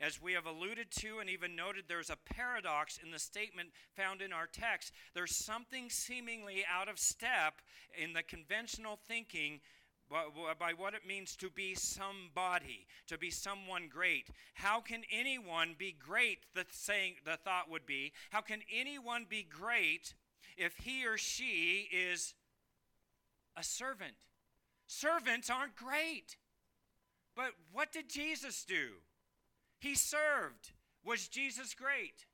[0.01, 4.21] As we have alluded to and even noted, there's a paradox in the statement found
[4.21, 4.93] in our text.
[5.13, 7.55] There's something seemingly out of step
[8.01, 9.59] in the conventional thinking
[10.09, 14.29] by what it means to be somebody, to be someone great.
[14.55, 16.39] How can anyone be great?
[16.55, 20.15] The saying, the thought would be, how can anyone be great
[20.57, 22.33] if he or she is
[23.55, 24.15] a servant?
[24.87, 26.37] Servants aren't great.
[27.35, 28.87] But what did Jesus do?
[29.79, 30.71] He served.
[31.03, 32.25] Was Jesus great?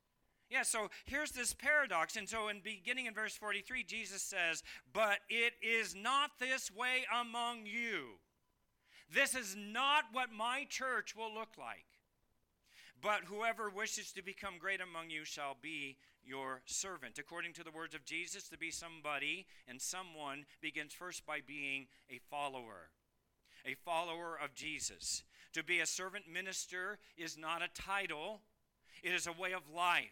[0.49, 2.15] Yeah, so here's this paradox.
[2.15, 7.05] And so, in beginning in verse 43, Jesus says, But it is not this way
[7.13, 8.19] among you.
[9.11, 11.85] This is not what my church will look like.
[13.01, 17.19] But whoever wishes to become great among you shall be your servant.
[17.19, 21.87] According to the words of Jesus, to be somebody and someone begins first by being
[22.09, 22.89] a follower,
[23.65, 25.23] a follower of Jesus.
[25.55, 28.41] To be a servant minister is not a title,
[29.01, 30.11] it is a way of life.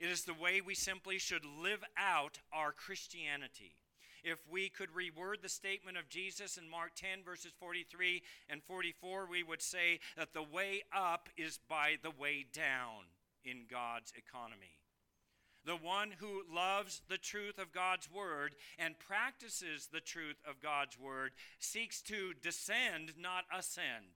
[0.00, 3.76] It is the way we simply should live out our Christianity.
[4.24, 9.28] If we could reword the statement of Jesus in Mark 10, verses 43 and 44,
[9.30, 13.12] we would say that the way up is by the way down
[13.44, 14.78] in God's economy.
[15.66, 20.98] The one who loves the truth of God's word and practices the truth of God's
[20.98, 24.14] word seeks to descend, not ascend.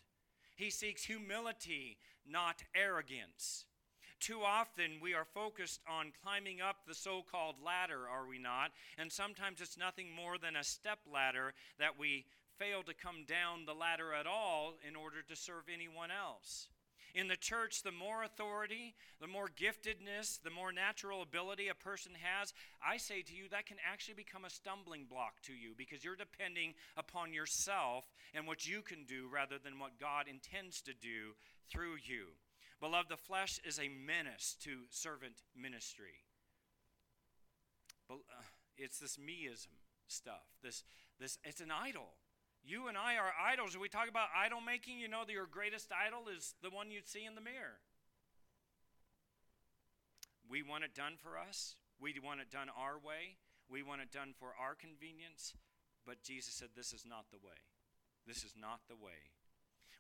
[0.55, 3.65] He seeks humility, not arrogance.
[4.21, 8.71] Too often we are focused on climbing up the so called ladder, are we not?
[8.97, 12.27] And sometimes it's nothing more than a step ladder that we
[12.57, 16.69] fail to come down the ladder at all in order to serve anyone else.
[17.15, 22.13] In the church, the more authority, the more giftedness, the more natural ability a person
[22.23, 26.03] has, I say to you, that can actually become a stumbling block to you because
[26.03, 30.95] you're depending upon yourself and what you can do rather than what God intends to
[30.95, 31.37] do
[31.71, 32.29] through you.
[32.81, 36.25] Beloved, the flesh is a menace to servant ministry.
[38.11, 38.17] Uh,
[38.79, 39.77] it's this meism
[40.09, 40.47] stuff.
[40.63, 40.83] This,
[41.21, 42.15] this, it's an idol.
[42.65, 43.77] You and I are idols.
[43.77, 47.01] We talk about idol making, you know that your greatest idol is the one you
[47.05, 47.83] see in the mirror.
[50.49, 51.75] We want it done for us.
[52.01, 53.39] We want it done our way.
[53.71, 55.55] We want it done for our convenience.
[56.07, 57.59] But Jesus said, This is not the way.
[58.27, 59.33] This is not the way.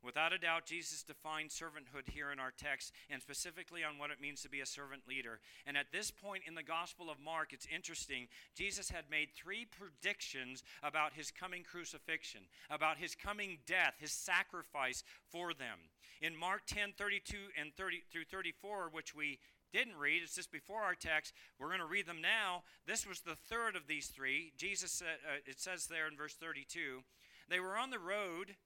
[0.04, 4.20] Without a doubt, Jesus defined servanthood here in our text and specifically on what it
[4.20, 5.38] means to be a servant leader.
[5.66, 8.26] And at this point in the Gospel of Mark, it's interesting.
[8.56, 15.04] Jesus had made three predictions about his coming crucifixion, about his coming death, his sacrifice
[15.30, 15.78] for them.
[16.20, 19.38] In Mark 10 32 and 30 through 34, which we
[19.72, 21.32] didn't read, it's just before our text.
[21.58, 22.62] We're going to read them now.
[22.86, 24.52] This was the third of these three.
[24.56, 27.02] Jesus said, uh, it says there in verse 32,
[27.48, 28.56] they were on the road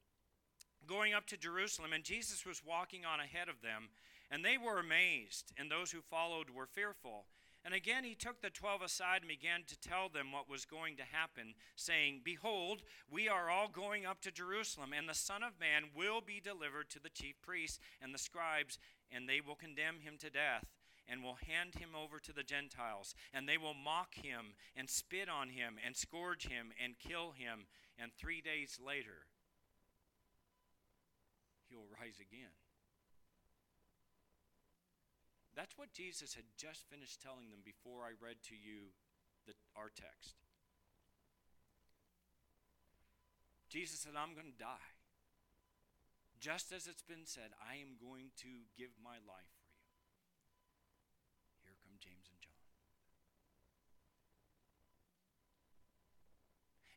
[0.86, 3.88] going up to Jerusalem, and Jesus was walking on ahead of them.
[4.30, 7.26] And they were amazed, and those who followed were fearful.
[7.64, 10.96] And again he took the twelve aside and began to tell them what was going
[10.96, 15.58] to happen, saying, Behold, we are all going up to Jerusalem, and the Son of
[15.58, 18.78] Man will be delivered to the chief priests and the scribes,
[19.10, 20.66] and they will condemn him to death,
[21.08, 23.16] and will hand him over to the Gentiles.
[23.34, 27.66] And they will mock him, and spit on him, and scourge him, and kill him.
[27.98, 29.26] And three days later,
[31.76, 32.56] he'll rise again.
[35.52, 38.92] That's what Jesus had just finished telling them before I read to you
[39.44, 40.40] the, our text.
[43.68, 44.88] Jesus said, I'm going to die.
[46.40, 49.80] Just as it's been said, I am going to give my life for you.
[51.64, 52.60] Here come James and John.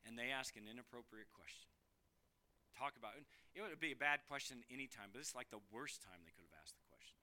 [0.04, 1.79] And they ask an inappropriate question
[2.80, 3.28] talk about it.
[3.52, 6.32] It would be a bad question anytime, but this is like the worst time they
[6.32, 7.20] could have asked the question.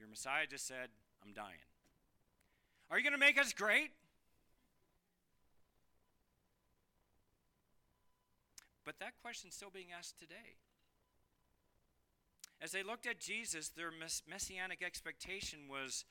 [0.00, 0.88] Your Messiah just said,
[1.20, 1.60] I'm dying.
[2.88, 3.92] Are you going to make us great?
[8.88, 10.56] But that question's still being asked today.
[12.62, 13.92] As they looked at Jesus, their
[14.26, 16.06] messianic expectation was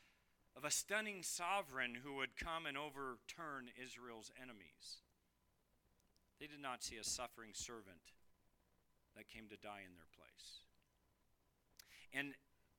[0.56, 5.02] of a stunning sovereign who would come and overturn Israel's enemies.
[6.40, 8.14] They did not see a suffering servant
[9.16, 10.62] that came to die in their place.
[12.14, 12.34] And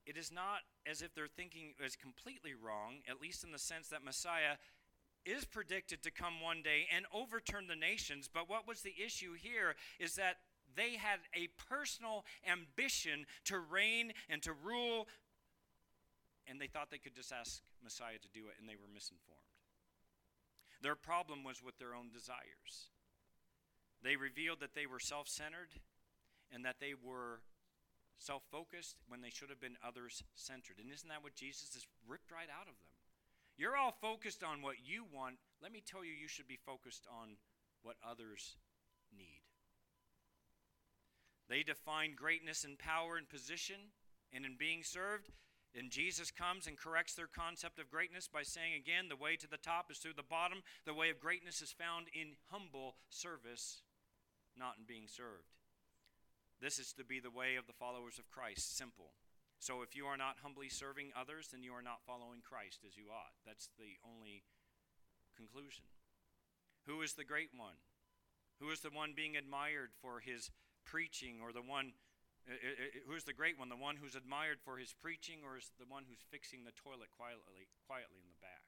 [0.05, 3.89] it is not as if their thinking is completely wrong, at least in the sense
[3.89, 4.55] that Messiah
[5.25, 8.29] is predicted to come one day and overturn the nations.
[8.31, 10.37] But what was the issue here is that
[10.75, 15.07] they had a personal ambition to reign and to rule,
[16.47, 19.39] and they thought they could just ask Messiah to do it, and they were misinformed.
[20.81, 22.89] Their problem was with their own desires.
[24.03, 25.79] They revealed that they were self centered
[26.51, 27.41] and that they were
[28.17, 30.77] self focused when they should have been others centered.
[30.79, 32.89] And isn't that what Jesus has ripped right out of them?
[33.57, 35.35] You're all focused on what you want.
[35.61, 37.35] Let me tell you, you should be focused on
[37.83, 38.55] what others
[39.17, 39.43] need.
[41.49, 43.91] They define greatness in power and position
[44.31, 45.31] and in being served.
[45.77, 49.47] And Jesus comes and corrects their concept of greatness by saying again, the way to
[49.47, 50.63] the top is through the bottom.
[50.85, 53.81] The way of greatness is found in humble service
[54.59, 55.55] not in being served.
[56.59, 58.75] This is to be the way of the followers of Christ.
[58.75, 59.15] Simple.
[59.59, 62.95] So if you are not humbly serving others, then you are not following Christ as
[62.95, 63.35] you ought.
[63.47, 64.43] That's the only
[65.35, 65.83] conclusion.
[66.87, 67.79] Who is the great one?
[68.59, 70.51] Who is the one being admired for his
[70.83, 71.93] preaching, or the one
[72.47, 73.69] uh, uh, uh, who is the great one?
[73.69, 77.11] The one who's admired for his preaching, or is the one who's fixing the toilet
[77.15, 78.63] quietly, quietly in the back?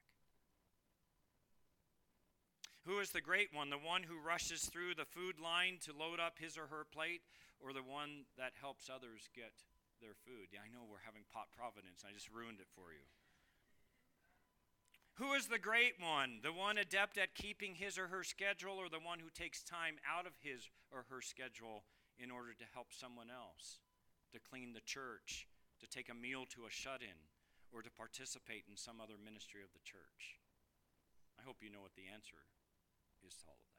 [2.84, 3.70] Who is the great one?
[3.70, 7.22] The one who rushes through the food line to load up his or her plate,
[7.62, 9.54] or the one that helps others get
[10.02, 10.50] their food?
[10.50, 12.02] Yeah, I know we're having pot providence.
[12.02, 13.06] I just ruined it for you.
[15.22, 16.42] Who is the great one?
[16.42, 20.02] The one adept at keeping his or her schedule, or the one who takes time
[20.02, 21.84] out of his or her schedule
[22.18, 23.78] in order to help someone else,
[24.32, 25.46] to clean the church,
[25.78, 27.30] to take a meal to a shut in,
[27.70, 30.42] or to participate in some other ministry of the church?
[31.38, 32.42] I hope you know what the answer
[33.26, 33.72] is all of that.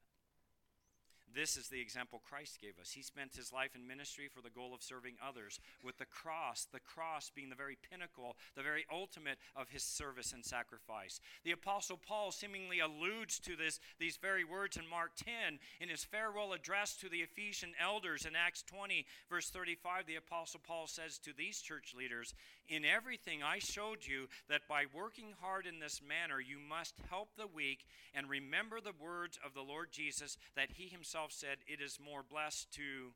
[1.33, 2.91] This is the example Christ gave us.
[2.91, 6.67] He spent his life in ministry for the goal of serving others, with the cross,
[6.71, 11.19] the cross being the very pinnacle, the very ultimate of his service and sacrifice.
[11.43, 16.03] The Apostle Paul seemingly alludes to this, these very words in Mark 10 in his
[16.03, 20.05] farewell address to the Ephesian elders in Acts 20, verse 35.
[20.05, 22.35] The Apostle Paul says to these church leaders,
[22.69, 27.29] In everything I showed you that by working hard in this manner, you must help
[27.35, 31.81] the weak and remember the words of the Lord Jesus that he himself said, It
[31.81, 33.11] is more blessed to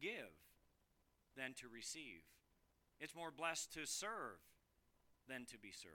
[0.00, 0.34] give
[1.36, 2.22] than to receive.
[3.00, 4.40] It's more blessed to serve
[5.28, 5.94] than to be served.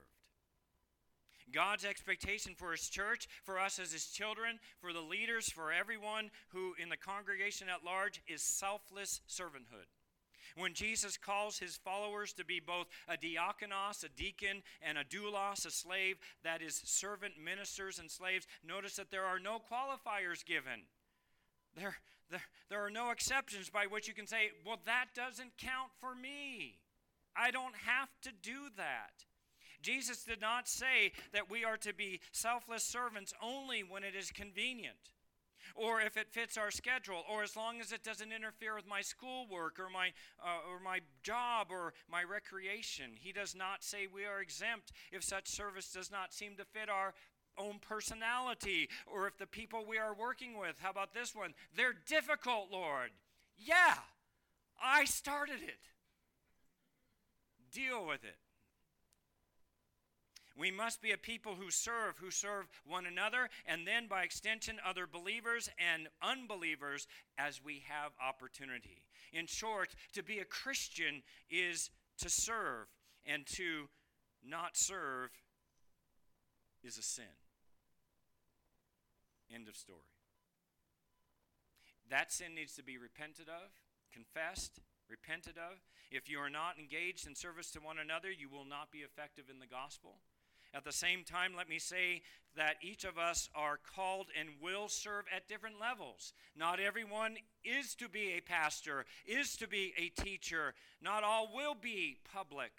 [1.51, 6.31] God's expectation for His church, for us as His children, for the leaders, for everyone
[6.49, 9.85] who in the congregation at large is selfless servanthood.
[10.55, 15.65] When Jesus calls his followers to be both a diakonos, a deacon, and a doulos,
[15.65, 20.81] a slave, that is, servant ministers and slaves, notice that there are no qualifiers given.
[21.75, 21.95] There,
[22.29, 26.15] there, there are no exceptions by which you can say, well, that doesn't count for
[26.15, 26.77] me.
[27.35, 29.25] I don't have to do that.
[29.81, 34.31] Jesus did not say that we are to be selfless servants only when it is
[34.31, 35.11] convenient
[35.74, 39.01] or if it fits our schedule or as long as it doesn't interfere with my
[39.01, 40.11] schoolwork or my
[40.43, 45.24] uh, or my job or my recreation he does not say we are exempt if
[45.24, 47.13] such service does not seem to fit our
[47.57, 51.53] own personality or if the people we are working with, how about this one?
[51.76, 53.11] They're difficult, Lord.
[53.57, 53.95] Yeah,
[54.82, 55.80] I started it.
[57.72, 58.38] Deal with it.
[60.57, 64.77] We must be a people who serve, who serve one another, and then by extension,
[64.85, 69.03] other believers and unbelievers as we have opportunity.
[69.33, 71.89] In short, to be a Christian is
[72.19, 72.87] to serve,
[73.25, 73.89] and to
[74.47, 75.31] not serve
[76.83, 77.25] is a sin.
[79.53, 79.99] End of story.
[82.09, 83.71] That sin needs to be repented of,
[84.13, 84.79] confessed,
[85.09, 85.79] repented of.
[86.11, 89.45] If you are not engaged in service to one another, you will not be effective
[89.49, 90.17] in the gospel.
[90.76, 92.21] At the same time, let me say
[92.57, 96.34] that each of us are called and will serve at different levels.
[96.57, 100.73] Not everyone is to be a pastor, is to be a teacher.
[101.01, 102.71] Not all will be public.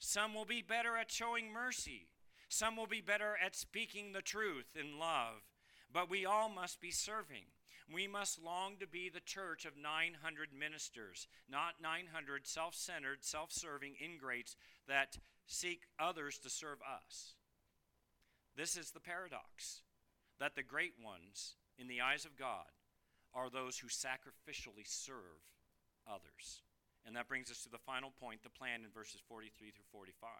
[0.00, 2.08] Some will be better at showing mercy.
[2.48, 5.42] Some will be better at speaking the truth in love.
[5.92, 7.44] But we all must be serving.
[7.92, 13.50] We must long to be the church of 900 ministers, not 900 self centered, self
[13.50, 14.56] serving ingrates
[14.88, 15.18] that
[15.48, 17.34] seek others to serve us.
[18.56, 19.82] This is the paradox
[20.38, 22.70] that the great ones, in the eyes of God,
[23.34, 25.42] are those who sacrificially serve
[26.06, 26.62] others.
[27.06, 30.30] And that brings us to the final point, the plan in verses 43 through 45.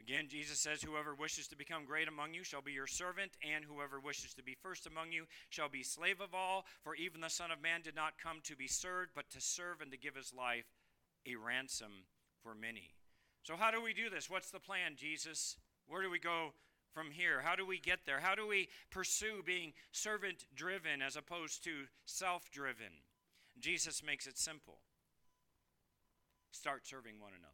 [0.00, 3.64] Again, Jesus says, Whoever wishes to become great among you shall be your servant, and
[3.64, 6.66] whoever wishes to be first among you shall be slave of all.
[6.82, 9.80] For even the Son of Man did not come to be served, but to serve
[9.80, 10.66] and to give his life
[11.26, 12.04] a ransom
[12.42, 12.92] for many.
[13.44, 14.30] So, how do we do this?
[14.30, 15.56] What's the plan, Jesus?
[15.86, 16.54] Where do we go
[16.94, 17.42] from here?
[17.44, 18.20] How do we get there?
[18.20, 23.04] How do we pursue being servant driven as opposed to self driven?
[23.60, 24.78] Jesus makes it simple
[26.52, 27.52] start serving one another.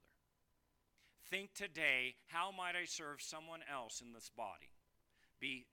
[1.28, 4.70] Think today, how might I serve someone else in this body?
[5.40, 5.66] Be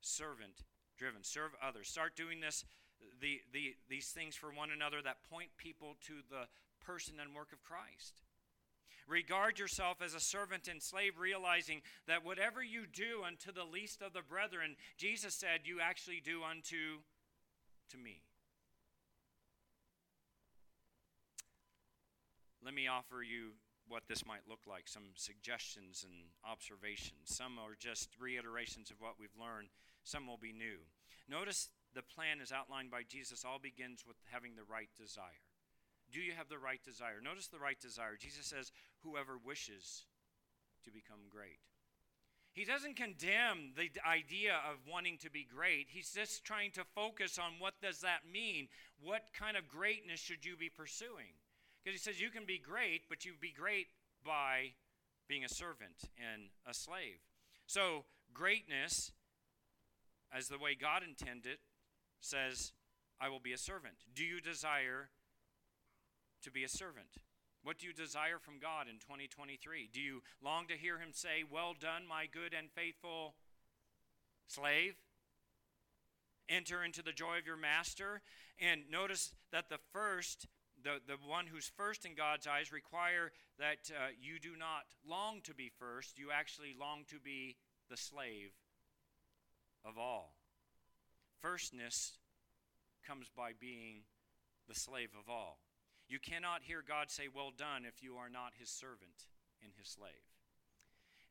[0.00, 0.64] servant
[0.98, 1.88] driven, serve others.
[1.88, 2.64] Start doing this,
[3.20, 6.48] the, the, these things for one another that point people to the
[6.84, 8.22] person and work of Christ.
[9.10, 14.02] Regard yourself as a servant and slave, realizing that whatever you do unto the least
[14.02, 17.02] of the brethren, Jesus said, you actually do unto
[17.90, 18.22] to me.
[22.64, 23.58] Let me offer you
[23.88, 26.14] what this might look like, some suggestions and
[26.48, 27.34] observations.
[27.34, 29.70] Some are just reiterations of what we've learned,
[30.04, 30.78] some will be new.
[31.28, 35.42] Notice the plan is outlined by Jesus, all begins with having the right desire.
[36.12, 37.20] Do you have the right desire?
[37.22, 38.16] Notice the right desire.
[38.18, 38.72] Jesus says,
[39.04, 40.04] Whoever wishes
[40.84, 41.60] to become great.
[42.52, 45.86] He doesn't condemn the idea of wanting to be great.
[45.88, 48.68] He's just trying to focus on what does that mean?
[49.00, 51.38] What kind of greatness should you be pursuing?
[51.82, 53.86] Because he says you can be great, but you'd be great
[54.24, 54.72] by
[55.28, 57.20] being a servant and a slave.
[57.66, 59.12] So, greatness,
[60.36, 61.58] as the way God intended,
[62.20, 62.72] says,
[63.20, 63.94] I will be a servant.
[64.12, 65.10] Do you desire
[66.42, 67.18] to be a servant?
[67.62, 69.90] What do you desire from God in 2023?
[69.92, 73.34] Do you long to hear Him say, Well done, my good and faithful
[74.46, 74.94] slave?
[76.48, 78.22] Enter into the joy of your master.
[78.58, 80.46] And notice that the first
[80.82, 85.40] the, the one who's first in God's eyes require that uh, you do not long
[85.44, 87.56] to be first, you actually long to be
[87.90, 88.52] the slave
[89.84, 90.34] of all.
[91.40, 92.18] Firstness
[93.06, 94.02] comes by being
[94.68, 95.58] the slave of all.
[96.10, 99.30] You cannot hear God say, Well done, if you are not his servant
[99.62, 100.26] and his slave.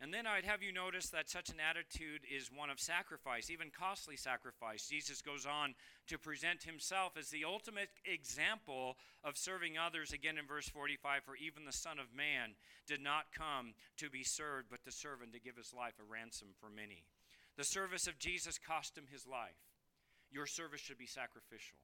[0.01, 3.67] And then I'd have you notice that such an attitude is one of sacrifice, even
[3.69, 4.87] costly sacrifice.
[4.87, 5.75] Jesus goes on
[6.07, 11.35] to present himself as the ultimate example of serving others, again in verse 45 For
[11.35, 12.55] even the Son of Man
[12.87, 16.09] did not come to be served, but to serve and to give his life a
[16.09, 17.03] ransom for many.
[17.57, 19.59] The service of Jesus cost him his life.
[20.31, 21.75] Your service should be sacrificial.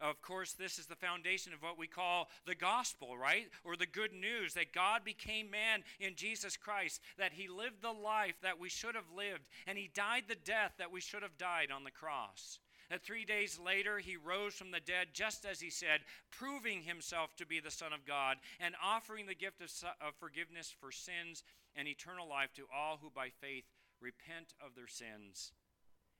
[0.00, 3.48] Of course, this is the foundation of what we call the gospel, right?
[3.64, 7.92] Or the good news that God became man in Jesus Christ, that he lived the
[7.92, 11.38] life that we should have lived, and he died the death that we should have
[11.38, 12.58] died on the cross.
[12.90, 17.34] That three days later he rose from the dead, just as he said, proving himself
[17.36, 19.70] to be the Son of God and offering the gift of,
[20.06, 21.42] of forgiveness for sins
[21.74, 23.64] and eternal life to all who by faith
[23.98, 25.52] repent of their sins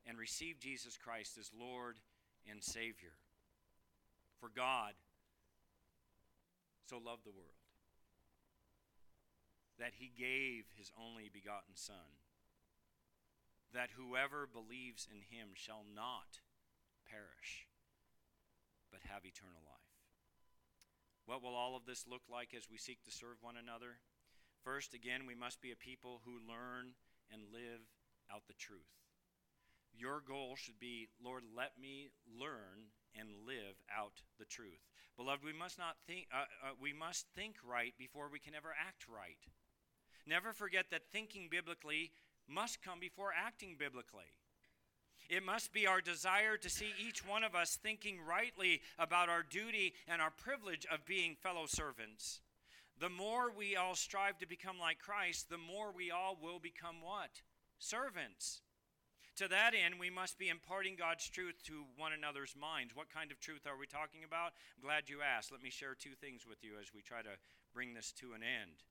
[0.05, 1.97] and receive Jesus Christ as Lord
[2.49, 3.13] and Savior.
[4.43, 4.91] For God
[6.83, 7.63] so loved the world
[9.79, 12.19] that he gave his only begotten Son,
[13.71, 16.43] that whoever believes in him shall not
[17.07, 17.71] perish,
[18.91, 19.95] but have eternal life.
[21.25, 24.03] What will all of this look like as we seek to serve one another?
[24.61, 26.99] First, again, we must be a people who learn
[27.31, 27.87] and live
[28.27, 29.07] out the truth.
[29.95, 34.81] Your goal should be, Lord, let me learn and live out the truth.
[35.17, 38.73] Beloved, we must not think uh, uh, we must think right before we can ever
[38.87, 39.37] act right.
[40.25, 42.11] Never forget that thinking biblically
[42.47, 44.31] must come before acting biblically.
[45.29, 49.43] It must be our desire to see each one of us thinking rightly about our
[49.43, 52.41] duty and our privilege of being fellow servants.
[52.99, 56.97] The more we all strive to become like Christ, the more we all will become
[57.01, 57.41] what?
[57.79, 58.61] Servants.
[59.37, 62.95] To that end, we must be imparting God's truth to one another's minds.
[62.95, 64.53] What kind of truth are we talking about?
[64.77, 65.51] I'm glad you asked.
[65.51, 67.41] Let me share two things with you as we try to
[67.73, 68.85] bring this to an end.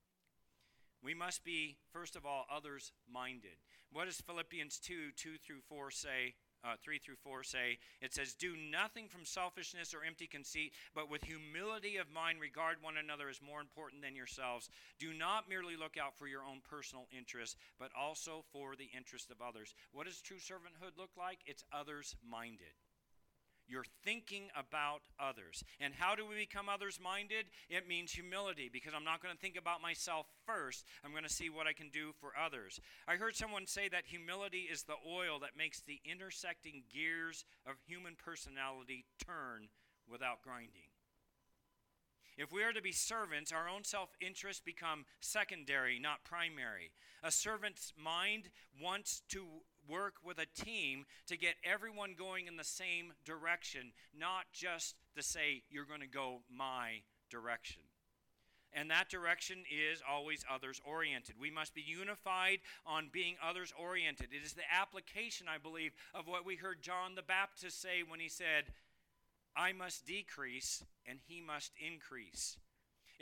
[1.00, 3.62] We must be, first of all, others minded.
[3.92, 6.34] What does Philippians 2 2 through 4 say?
[6.64, 11.10] Uh, 3 through 4 say, it says, Do nothing from selfishness or empty conceit, but
[11.10, 14.68] with humility of mind regard one another as more important than yourselves.
[14.98, 19.30] Do not merely look out for your own personal interests, but also for the interest
[19.30, 19.74] of others.
[19.92, 21.38] What does true servanthood look like?
[21.46, 22.81] It's others minded.
[23.72, 25.64] You're thinking about others.
[25.80, 27.46] And how do we become others minded?
[27.70, 30.84] It means humility because I'm not going to think about myself first.
[31.02, 32.78] I'm going to see what I can do for others.
[33.08, 37.76] I heard someone say that humility is the oil that makes the intersecting gears of
[37.86, 39.68] human personality turn
[40.06, 40.92] without grinding.
[42.36, 46.92] If we are to be servants, our own self interest become secondary, not primary.
[47.22, 48.48] A servant's mind
[48.80, 49.44] wants to
[49.88, 55.22] work with a team to get everyone going in the same direction, not just to
[55.22, 57.82] say, you're going to go my direction.
[58.74, 61.34] And that direction is always others oriented.
[61.38, 64.28] We must be unified on being others oriented.
[64.32, 68.18] It is the application, I believe, of what we heard John the Baptist say when
[68.18, 68.72] he said,
[69.56, 72.56] I must decrease and he must increase.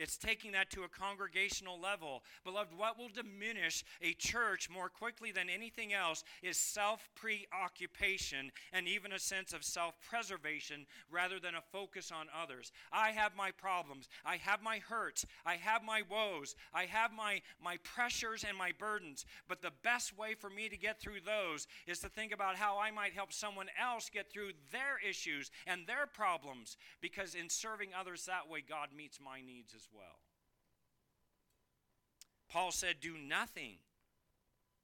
[0.01, 2.23] It's taking that to a congregational level.
[2.43, 8.89] Beloved, what will diminish a church more quickly than anything else is self preoccupation and
[8.89, 12.73] even a sense of self preservation rather than a focus on others.
[12.91, 14.09] I have my problems.
[14.25, 15.27] I have my hurts.
[15.45, 16.55] I have my woes.
[16.73, 19.27] I have my, my pressures and my burdens.
[19.49, 22.79] But the best way for me to get through those is to think about how
[22.79, 26.79] I might help someone else get through their issues and their problems.
[27.03, 30.20] Because in serving others that way, God meets my needs as well.
[32.51, 33.76] Paul said, Do nothing.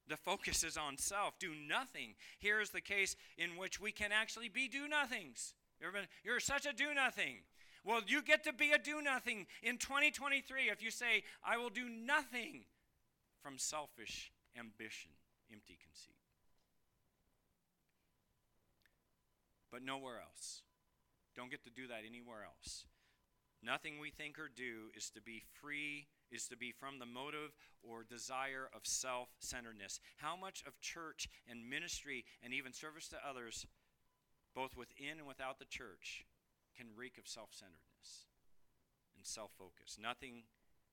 [0.09, 1.39] The focus is on self.
[1.39, 2.15] Do nothing.
[2.39, 5.55] Here is the case in which we can actually be do nothings.
[6.25, 7.39] You're such a do nothing.
[7.85, 11.71] Well, you get to be a do nothing in 2023 if you say, I will
[11.71, 12.65] do nothing
[13.43, 15.11] from selfish ambition,
[15.53, 16.17] empty conceit.
[19.71, 20.63] But nowhere else.
[21.37, 22.87] Don't get to do that anywhere else.
[23.67, 27.51] Nothing we think or do is to be free, is to be from the motive
[27.83, 29.99] or desire of self centeredness.
[30.19, 33.67] How much of church and ministry and even service to others,
[34.55, 36.25] both within and without the church,
[36.77, 38.31] can reek of self centeredness
[39.17, 39.99] and self focus?
[40.01, 40.45] Nothing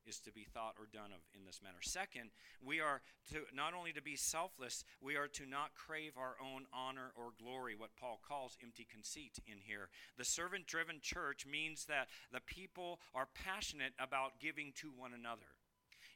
[0.05, 1.81] is to be thought or done of in this manner.
[1.81, 2.31] Second,
[2.63, 3.01] we are
[3.31, 7.31] to not only to be selfless, we are to not crave our own honor or
[7.41, 9.89] glory, what Paul calls empty conceit in here.
[10.17, 15.55] The servant driven church means that the people are passionate about giving to one another.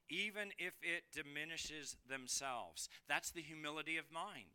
[0.09, 2.87] Even if it diminishes themselves.
[3.09, 4.45] That's the humility of mind.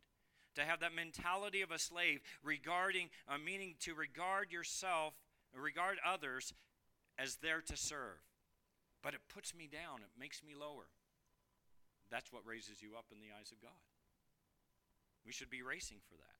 [0.55, 5.13] to have that mentality of a slave regarding, uh, meaning to regard yourself,
[5.55, 6.53] regard others
[7.17, 8.19] as there to serve.
[9.03, 10.87] But it puts me down, it makes me lower.
[12.09, 13.83] That's what raises you up in the eyes of God.
[15.27, 16.39] We should be racing for that.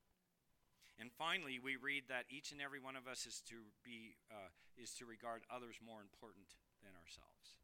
[0.99, 4.53] And finally, we read that each and every one of us is to be uh,
[4.77, 6.53] is to regard others more important
[6.85, 7.57] than ourselves.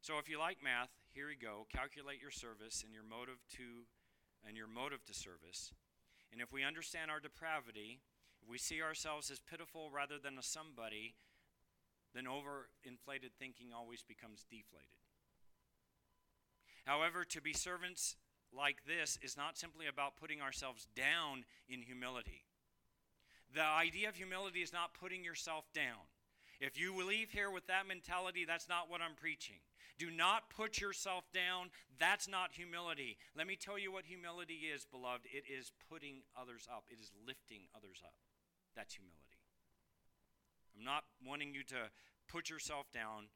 [0.00, 1.66] So, if you like math, here you go.
[1.72, 3.90] Calculate your service and your motive to
[4.46, 5.72] and your motive to service.
[6.30, 8.00] And if we understand our depravity,
[8.42, 11.14] if we see ourselves as pitiful rather than a somebody,
[12.14, 14.88] then overinflated thinking always becomes deflated.
[16.84, 18.16] However, to be servants
[18.56, 22.44] like this is not simply about putting ourselves down in humility.
[23.54, 26.06] The idea of humility is not putting yourself down.
[26.60, 29.56] If you leave here with that mentality, that's not what I'm preaching.
[29.98, 31.70] Do not put yourself down.
[31.98, 33.16] That's not humility.
[33.36, 35.26] Let me tell you what humility is, beloved.
[35.32, 38.14] It is putting others up, it is lifting others up.
[38.76, 39.23] That's humility.
[40.76, 41.90] I'm not wanting you to
[42.28, 43.28] put yourself down.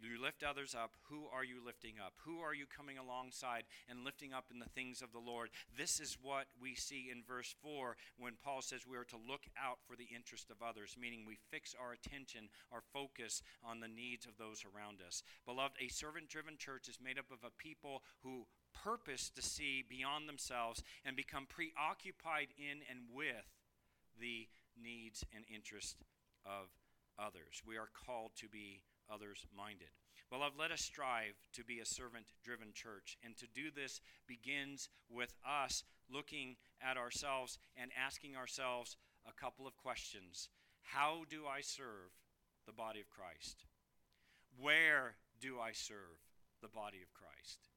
[0.00, 0.92] You lift others up.
[1.10, 2.14] Who are you lifting up?
[2.24, 5.50] Who are you coming alongside and lifting up in the things of the Lord?
[5.76, 9.42] This is what we see in verse 4 when Paul says we are to look
[9.58, 13.88] out for the interest of others, meaning we fix our attention, our focus on the
[13.88, 15.24] needs of those around us.
[15.44, 19.82] Beloved, a servant driven church is made up of a people who purpose to see
[19.82, 23.50] beyond themselves and become preoccupied in and with
[24.20, 24.46] the
[24.80, 25.96] needs and interests
[26.48, 26.72] of
[27.18, 27.60] others.
[27.66, 28.82] We are called to be
[29.12, 29.88] others minded.
[30.30, 33.16] Beloved, let us strive to be a servant driven church.
[33.24, 38.96] And to do this begins with us looking at ourselves and asking ourselves
[39.26, 40.48] a couple of questions
[40.82, 42.12] How do I serve
[42.66, 43.64] the body of Christ?
[44.60, 46.20] Where do I serve
[46.60, 47.68] the body of Christ?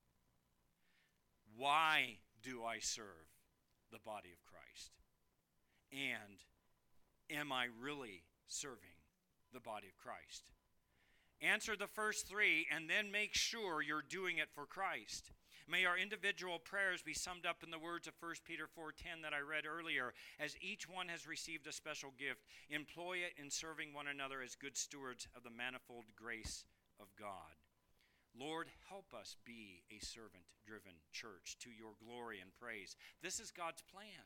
[1.56, 3.30] Why do I serve
[3.92, 4.92] the body of Christ?
[5.92, 6.44] And
[7.30, 8.95] am I really serving
[9.54, 10.52] the body of Christ?
[11.41, 15.32] Answer the first three and then make sure you're doing it for Christ.
[15.68, 19.34] May our individual prayers be summed up in the words of 1 Peter 4:10 that
[19.34, 23.93] I read earlier, as each one has received a special gift, employ it in serving
[23.93, 26.66] one another as good stewards of the manifold grace
[26.99, 27.56] of God.
[28.34, 32.95] Lord, help us be a servant-driven church to your glory and praise.
[33.22, 34.26] This is God's plan.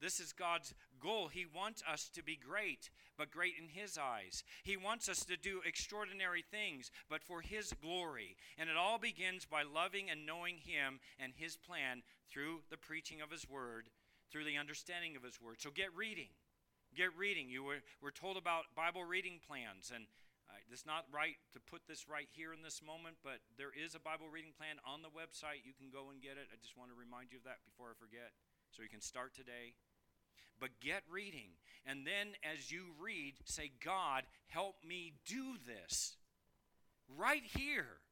[0.00, 1.28] This is God's goal.
[1.28, 4.44] He wants us to be great, but great in His eyes.
[4.62, 8.36] He wants us to do extraordinary things, but for His glory.
[8.58, 13.20] And it all begins by loving and knowing Him and His plan through the preaching
[13.20, 13.88] of His Word,
[14.30, 15.60] through the understanding of His Word.
[15.60, 16.28] So get reading.
[16.94, 17.48] Get reading.
[17.48, 20.06] You were, were told about Bible reading plans, and
[20.48, 23.94] uh, it's not right to put this right here in this moment, but there is
[23.96, 25.66] a Bible reading plan on the website.
[25.66, 26.48] You can go and get it.
[26.52, 28.32] I just want to remind you of that before I forget.
[28.76, 29.72] So you can start today.
[30.60, 31.56] But get reading.
[31.86, 36.16] And then as you read, say, God, help me do this.
[37.16, 38.04] Right here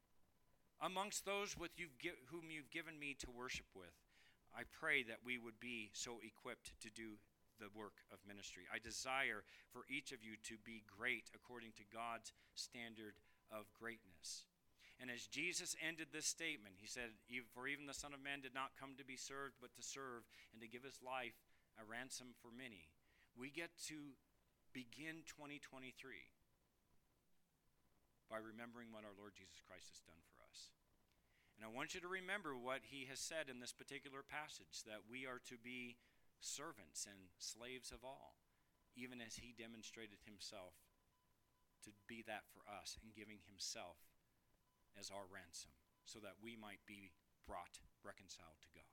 [0.81, 1.97] amongst those with you've
[2.31, 3.93] whom you've given me to worship with.
[4.57, 7.19] I pray that we would be so equipped to do
[7.61, 8.63] the work of ministry.
[8.73, 13.15] I desire for each of you to be great according to God's standard
[13.53, 14.47] of greatness.
[15.03, 17.19] And as Jesus ended this statement, he said,
[17.53, 20.23] For even the Son of Man did not come to be served, but to serve
[20.55, 21.35] and to give his life
[21.75, 22.95] a ransom for many.
[23.35, 24.15] We get to
[24.71, 25.91] begin 2023
[28.31, 30.71] by remembering what our Lord Jesus Christ has done for us.
[31.59, 35.07] And I want you to remember what he has said in this particular passage that
[35.07, 35.99] we are to be
[36.43, 38.39] servants and slaves of all,
[38.99, 40.75] even as he demonstrated himself
[41.87, 43.99] to be that for us in giving himself
[44.99, 45.73] as our ransom
[46.05, 47.11] so that we might be
[47.47, 48.89] brought reconciled to God.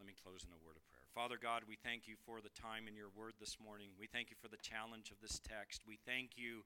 [0.00, 1.08] Let me close in a word of prayer.
[1.12, 3.92] Father God, we thank you for the time in your word this morning.
[4.00, 5.84] We thank you for the challenge of this text.
[5.84, 6.64] We thank you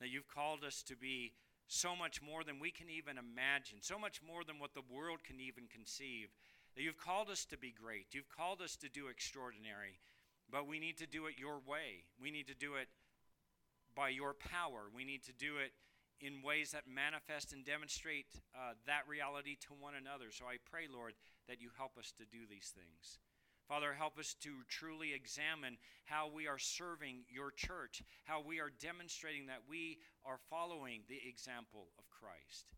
[0.00, 1.32] that you've called us to be
[1.66, 5.24] so much more than we can even imagine, so much more than what the world
[5.24, 6.28] can even conceive.
[6.76, 8.12] That you've called us to be great.
[8.12, 9.96] You've called us to do extraordinary.
[10.50, 12.04] But we need to do it your way.
[12.20, 12.88] We need to do it
[13.96, 14.92] by your power.
[14.94, 15.72] We need to do it
[16.20, 20.30] in ways that manifest and demonstrate uh, that reality to one another.
[20.30, 21.14] So I pray, Lord,
[21.48, 23.18] that you help us to do these things.
[23.68, 28.70] Father, help us to truly examine how we are serving your church, how we are
[28.80, 32.76] demonstrating that we are following the example of Christ.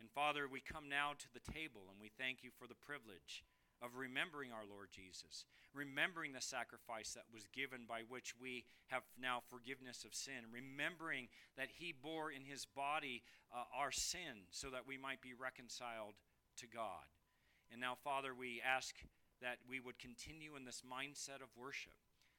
[0.00, 3.44] And Father, we come now to the table and we thank you for the privilege
[3.82, 9.02] of remembering our Lord Jesus, remembering the sacrifice that was given by which we have
[9.20, 13.22] now forgiveness of sin, remembering that He bore in His body
[13.54, 16.14] uh, our sin so that we might be reconciled
[16.58, 17.06] to God.
[17.70, 18.96] And now, Father, we ask
[19.40, 21.94] that we would continue in this mindset of worship,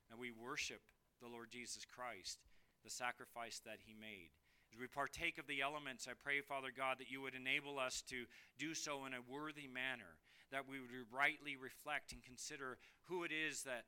[0.09, 0.81] and we worship
[1.21, 2.39] the Lord Jesus Christ,
[2.83, 4.31] the sacrifice that he made.
[4.71, 8.03] As we partake of the elements, I pray, Father God, that you would enable us
[8.09, 8.25] to
[8.57, 10.18] do so in a worthy manner,
[10.51, 13.85] that we would rightly reflect and consider who it is that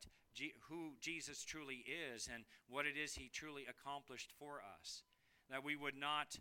[0.70, 5.04] who Jesus truly is and what it is he truly accomplished for us.
[5.50, 6.38] That we would not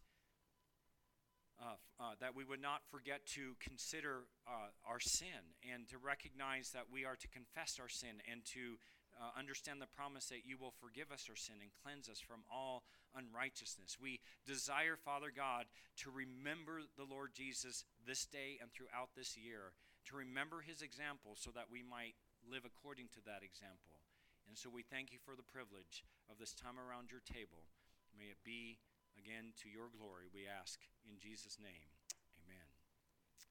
[1.61, 6.71] uh, uh, that we would not forget to consider uh, our sin and to recognize
[6.71, 8.81] that we are to confess our sin and to
[9.21, 12.41] uh, understand the promise that you will forgive us our sin and cleanse us from
[12.51, 13.99] all unrighteousness.
[14.01, 15.67] We desire, Father God,
[15.99, 19.77] to remember the Lord Jesus this day and throughout this year,
[20.09, 24.01] to remember his example so that we might live according to that example.
[24.49, 27.69] And so we thank you for the privilege of this time around your table.
[28.17, 28.81] May it be
[29.19, 31.90] again to your glory, we ask in Jesus' name.